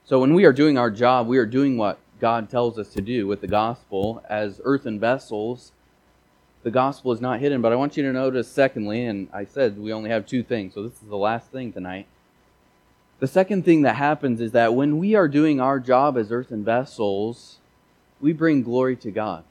[0.04, 3.00] So when we are doing our job, we are doing what God tells us to
[3.00, 5.72] do with the gospel as earthen vessels.
[6.62, 9.78] The gospel is not hidden, but I want you to notice, secondly, and I said
[9.78, 12.06] we only have two things, so this is the last thing tonight.
[13.18, 16.64] The second thing that happens is that when we are doing our job as earthen
[16.64, 17.58] vessels,
[18.20, 19.44] we bring glory to God.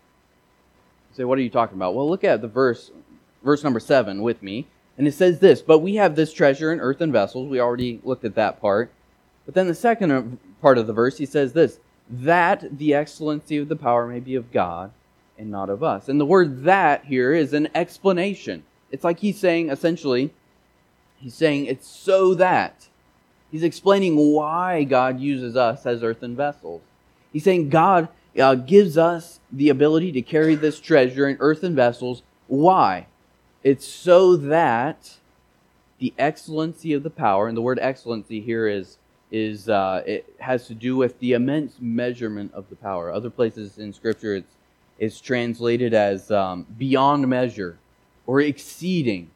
[1.11, 1.93] You say, what are you talking about?
[1.93, 2.91] Well, look at the verse,
[3.43, 4.67] verse number seven with me.
[4.97, 7.49] And it says this, but we have this treasure in earthen vessels.
[7.49, 8.91] We already looked at that part.
[9.45, 11.79] But then the second part of the verse, he says this,
[12.09, 14.91] that the excellency of the power may be of God
[15.37, 16.09] and not of us.
[16.09, 18.63] And the word that here is an explanation.
[18.91, 20.33] It's like he's saying, essentially,
[21.17, 22.87] he's saying it's so that.
[23.49, 26.81] He's explaining why God uses us as earthen vessels.
[27.33, 32.23] He's saying God uh, gives us the ability to carry this treasure in earthen vessels.
[32.47, 33.07] Why?
[33.63, 35.17] It's so that
[35.99, 38.97] the excellency of the power, and the word excellency here is
[39.31, 43.11] is uh, it has to do with the immense measurement of the power.
[43.11, 44.53] Other places in Scripture, it's
[44.97, 47.77] it's translated as um, beyond measure
[48.25, 49.29] or exceeding.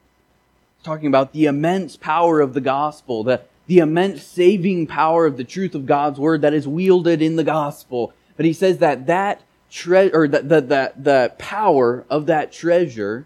[0.75, 5.37] It's talking about the immense power of the gospel, the the immense saving power of
[5.37, 8.13] the truth of God's word that is wielded in the gospel.
[8.37, 13.25] But he says that that tre- or the, the, the, the power of that treasure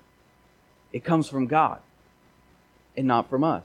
[0.91, 1.79] it comes from God
[2.97, 3.63] and not from us.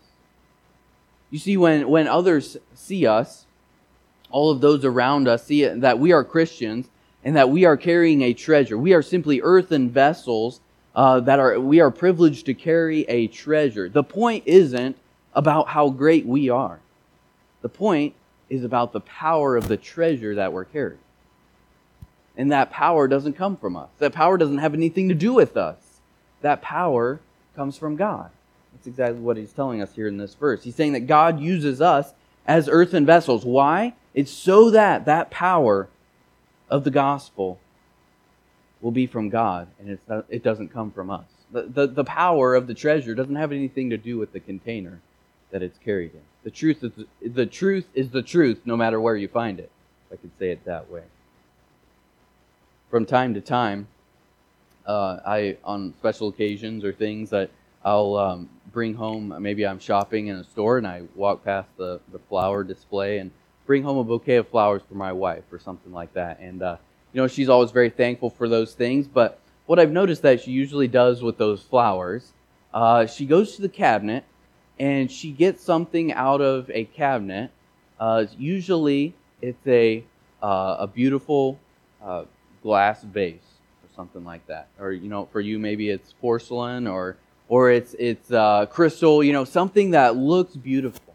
[1.30, 3.46] You see, when, when others see us,
[4.30, 6.88] all of those around us see that we are Christians
[7.24, 8.76] and that we are carrying a treasure.
[8.76, 10.60] We are simply earthen vessels
[10.94, 13.88] uh, that are, we are privileged to carry a treasure.
[13.88, 14.96] The point isn't
[15.34, 16.80] about how great we are.
[17.62, 18.14] The point
[18.50, 20.98] is about the power of the treasure that we're carrying.
[22.36, 23.88] And that power doesn't come from us.
[23.98, 25.83] That power doesn't have anything to do with us
[26.44, 27.20] that power
[27.56, 28.30] comes from God.
[28.74, 30.62] That's exactly what he's telling us here in this verse.
[30.62, 32.12] He's saying that God uses us
[32.46, 33.46] as earthen vessels.
[33.46, 33.94] Why?
[34.12, 35.88] It's so that that power
[36.68, 37.58] of the gospel
[38.82, 41.24] will be from God and not, it doesn't come from us.
[41.50, 45.00] The, the, the power of the treasure doesn't have anything to do with the container
[45.50, 46.20] that it's carried in.
[46.42, 46.92] The truth is
[47.22, 49.70] the truth is the truth no matter where you find it.
[50.10, 51.04] If I could say it that way.
[52.90, 53.88] From time to time,
[54.86, 57.50] uh, I on special occasions or things that
[57.84, 59.34] I'll um, bring home.
[59.40, 63.30] Maybe I'm shopping in a store and I walk past the, the flower display and
[63.66, 66.40] bring home a bouquet of flowers for my wife or something like that.
[66.40, 66.76] And uh,
[67.12, 69.06] you know, she's always very thankful for those things.
[69.06, 72.32] But what I've noticed that she usually does with those flowers,
[72.72, 74.24] uh, she goes to the cabinet
[74.78, 77.50] and she gets something out of a cabinet.
[77.98, 80.04] Uh, usually, it's a
[80.42, 81.58] uh, a beautiful
[82.02, 82.24] uh,
[82.62, 83.53] glass vase
[83.94, 84.68] something like that.
[84.78, 87.16] Or you know, for you maybe it's porcelain or
[87.48, 89.22] or it's it's uh, crystal.
[89.22, 91.14] You know, something that looks beautiful.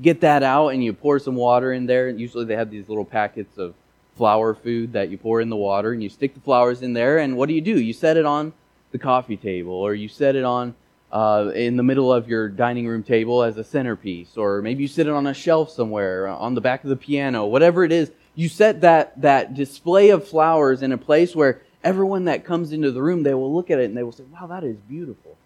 [0.00, 2.08] Get that out and you pour some water in there.
[2.08, 3.74] Usually they have these little packets of
[4.16, 7.18] flower food that you pour in the water and you stick the flowers in there.
[7.18, 7.78] And what do you do?
[7.80, 8.52] You set it on
[8.92, 10.74] the coffee table or you set it on
[11.12, 14.88] uh, in the middle of your dining room table as a centerpiece, or maybe you
[14.88, 18.12] sit it on a shelf somewhere, on the back of the piano, whatever it is.
[18.34, 22.90] You set that, that display of flowers in a place where everyone that comes into
[22.90, 25.36] the room, they will look at it and they will say, wow, that is beautiful.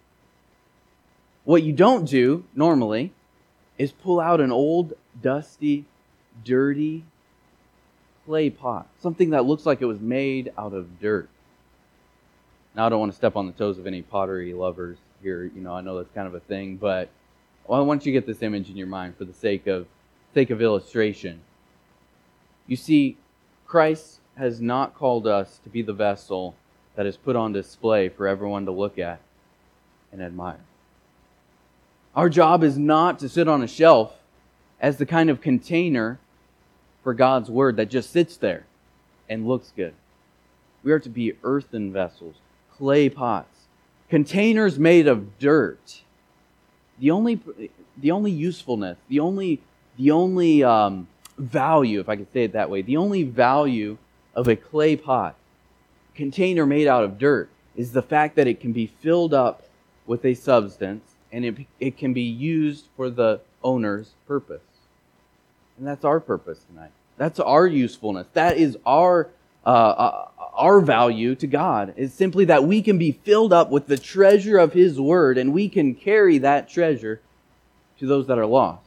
[1.43, 3.13] What you don't do normally
[3.77, 5.85] is pull out an old, dusty,
[6.43, 7.03] dirty
[8.25, 11.29] clay pot, something that looks like it was made out of dirt.
[12.75, 15.43] Now, I don't want to step on the toes of any pottery lovers here.
[15.43, 17.09] You know, I know that's kind of a thing, but
[17.67, 19.87] well, I you get this image in your mind for the sake of
[20.33, 21.39] sake of illustration.
[22.67, 23.17] You see,
[23.65, 26.55] Christ has not called us to be the vessel
[26.95, 29.19] that is put on display for everyone to look at
[30.11, 30.59] and admire.
[32.15, 34.13] Our job is not to sit on a shelf
[34.79, 36.19] as the kind of container
[37.03, 38.65] for God's word that just sits there
[39.29, 39.93] and looks good.
[40.83, 42.35] We are to be earthen vessels,
[42.77, 43.67] clay pots,
[44.09, 46.01] containers made of dirt.
[46.99, 47.39] The only,
[47.97, 49.61] the only usefulness, the only,
[49.97, 51.07] the only um,
[51.37, 53.97] value, if I could say it that way, the only value
[54.35, 55.35] of a clay pot,
[56.13, 59.63] container made out of dirt, is the fact that it can be filled up
[60.05, 64.61] with a substance and it, it can be used for the owner's purpose.
[65.77, 66.91] And that's our purpose tonight.
[67.17, 68.27] That's our usefulness.
[68.33, 69.29] That is our
[69.65, 71.93] uh, uh, our value to God.
[71.97, 75.53] Is simply that we can be filled up with the treasure of His Word, and
[75.53, 77.21] we can carry that treasure
[77.99, 78.83] to those that are lost.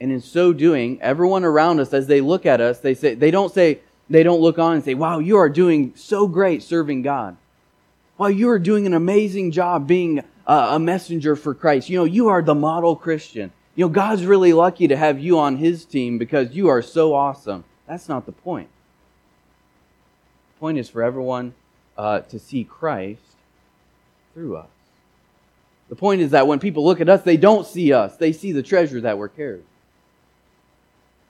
[0.00, 3.30] And in so doing, everyone around us, as they look at us, they say they
[3.30, 3.80] don't say
[4.10, 7.36] they don't look on and say, "Wow, you are doing so great serving God."
[8.18, 11.88] Wow, you are doing an amazing job being a messenger for Christ.
[11.88, 13.52] You know, you are the model Christian.
[13.76, 17.14] You know, God's really lucky to have you on his team because you are so
[17.14, 17.64] awesome.
[17.86, 18.68] That's not the point.
[20.54, 21.54] The point is for everyone
[21.96, 23.22] uh, to see Christ
[24.34, 24.68] through us.
[25.88, 28.52] The point is that when people look at us, they don't see us, they see
[28.52, 29.64] the treasure that we're carrying.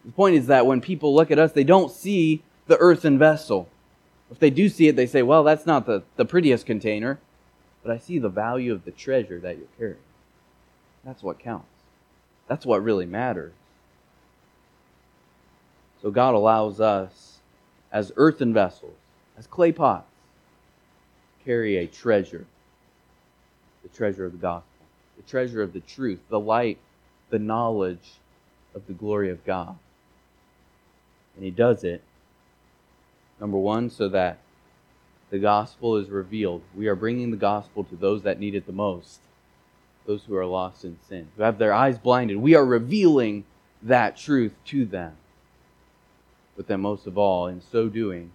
[0.05, 3.69] The point is that when people look at us, they don't see the earthen vessel.
[4.31, 7.19] If they do see it, they say, well, that's not the, the prettiest container,
[7.83, 9.97] but I see the value of the treasure that you're carrying.
[11.05, 11.67] That's what counts.
[12.47, 13.53] That's what really matters.
[16.01, 17.39] So God allows us,
[17.93, 18.95] as earthen vessels,
[19.37, 20.07] as clay pots,
[21.45, 22.47] carry a treasure
[23.83, 26.79] the treasure of the gospel, the treasure of the truth, the light,
[27.31, 28.13] the knowledge
[28.75, 29.77] of the glory of God.
[31.35, 32.03] And He does it,
[33.41, 34.39] number one, so that
[35.31, 36.63] the gospel is revealed.
[36.75, 39.21] We are bringing the gospel to those that need it the most
[40.07, 42.37] those who are lost in sin, who have their eyes blinded.
[42.37, 43.45] We are revealing
[43.83, 45.17] that truth to them.
[46.57, 48.33] But then, most of all, in so doing,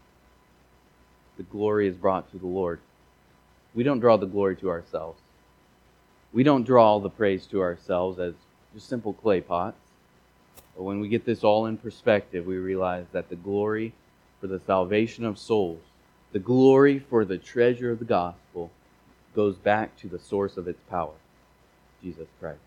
[1.38, 2.80] the glory is brought to the Lord.
[3.74, 5.20] We don't draw the glory to ourselves.
[6.32, 8.34] We don't draw all the praise to ourselves as
[8.74, 9.78] just simple clay pots.
[10.76, 13.94] But when we get this all in perspective, we realize that the glory
[14.46, 15.82] for the salvation of souls,
[16.32, 18.70] the glory for the treasure of the gospel,
[19.36, 21.14] goes back to the source of its power.
[22.04, 22.60] Jesus Christ.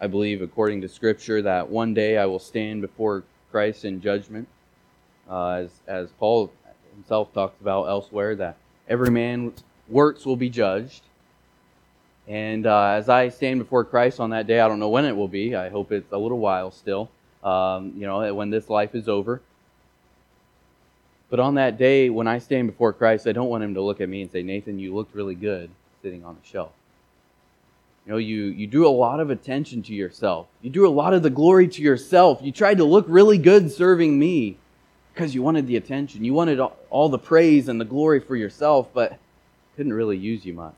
[0.00, 4.48] I believe, according to Scripture, that one day I will stand before Christ in judgment,
[5.28, 6.50] uh, as, as Paul
[6.94, 8.56] himself talks about elsewhere, that
[8.88, 11.02] every man's works will be judged.
[12.26, 15.14] And uh, as I stand before Christ on that day, I don't know when it
[15.14, 15.54] will be.
[15.54, 17.10] I hope it's a little while still,
[17.42, 19.40] um, you know, when this life is over.
[21.30, 24.00] But on that day, when I stand before Christ, I don't want him to look
[24.00, 25.70] at me and say, Nathan, you looked really good
[26.02, 26.72] sitting on the shelf.
[28.04, 30.48] You know, you, you drew a lot of attention to yourself.
[30.60, 32.40] You drew a lot of the glory to yourself.
[32.42, 34.56] You tried to look really good serving me
[35.14, 36.24] because you wanted the attention.
[36.24, 39.18] You wanted all the praise and the glory for yourself, but
[39.76, 40.74] couldn't really use you much.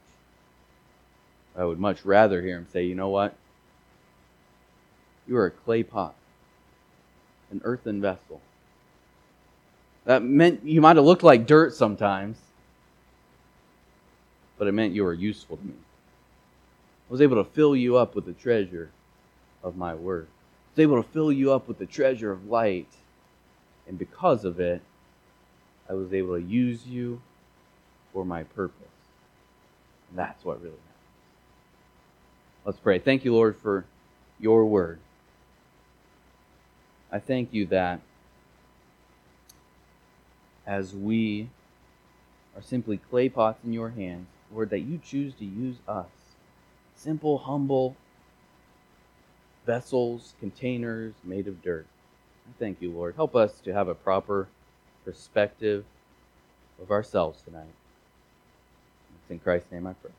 [1.56, 3.34] I would much rather hear him say, you know what?
[5.26, 6.14] You are a clay pot,
[7.52, 8.40] an earthen vessel.
[10.04, 12.38] That meant you might have looked like dirt sometimes,
[14.58, 15.74] but it meant you were useful to me.
[15.74, 18.90] I was able to fill you up with the treasure
[19.62, 20.26] of my word.
[20.26, 22.88] I was able to fill you up with the treasure of light.
[23.86, 24.80] And because of it,
[25.88, 27.20] I was able to use you
[28.12, 28.76] for my purpose.
[30.08, 30.86] And that's what really matters.
[32.64, 32.98] Let's pray.
[32.98, 33.84] Thank you, Lord, for
[34.40, 34.98] your word.
[37.12, 38.00] I thank you that
[40.66, 41.50] as we
[42.56, 46.06] are simply clay pots in your hands, Lord, that you choose to use us.
[46.94, 47.96] Simple, humble
[49.66, 51.86] vessels, containers made of dirt.
[52.48, 53.14] I thank you, Lord.
[53.14, 54.48] Help us to have a proper
[55.04, 55.84] perspective
[56.80, 57.74] of ourselves tonight.
[59.22, 60.12] It's in Christ's name I pray.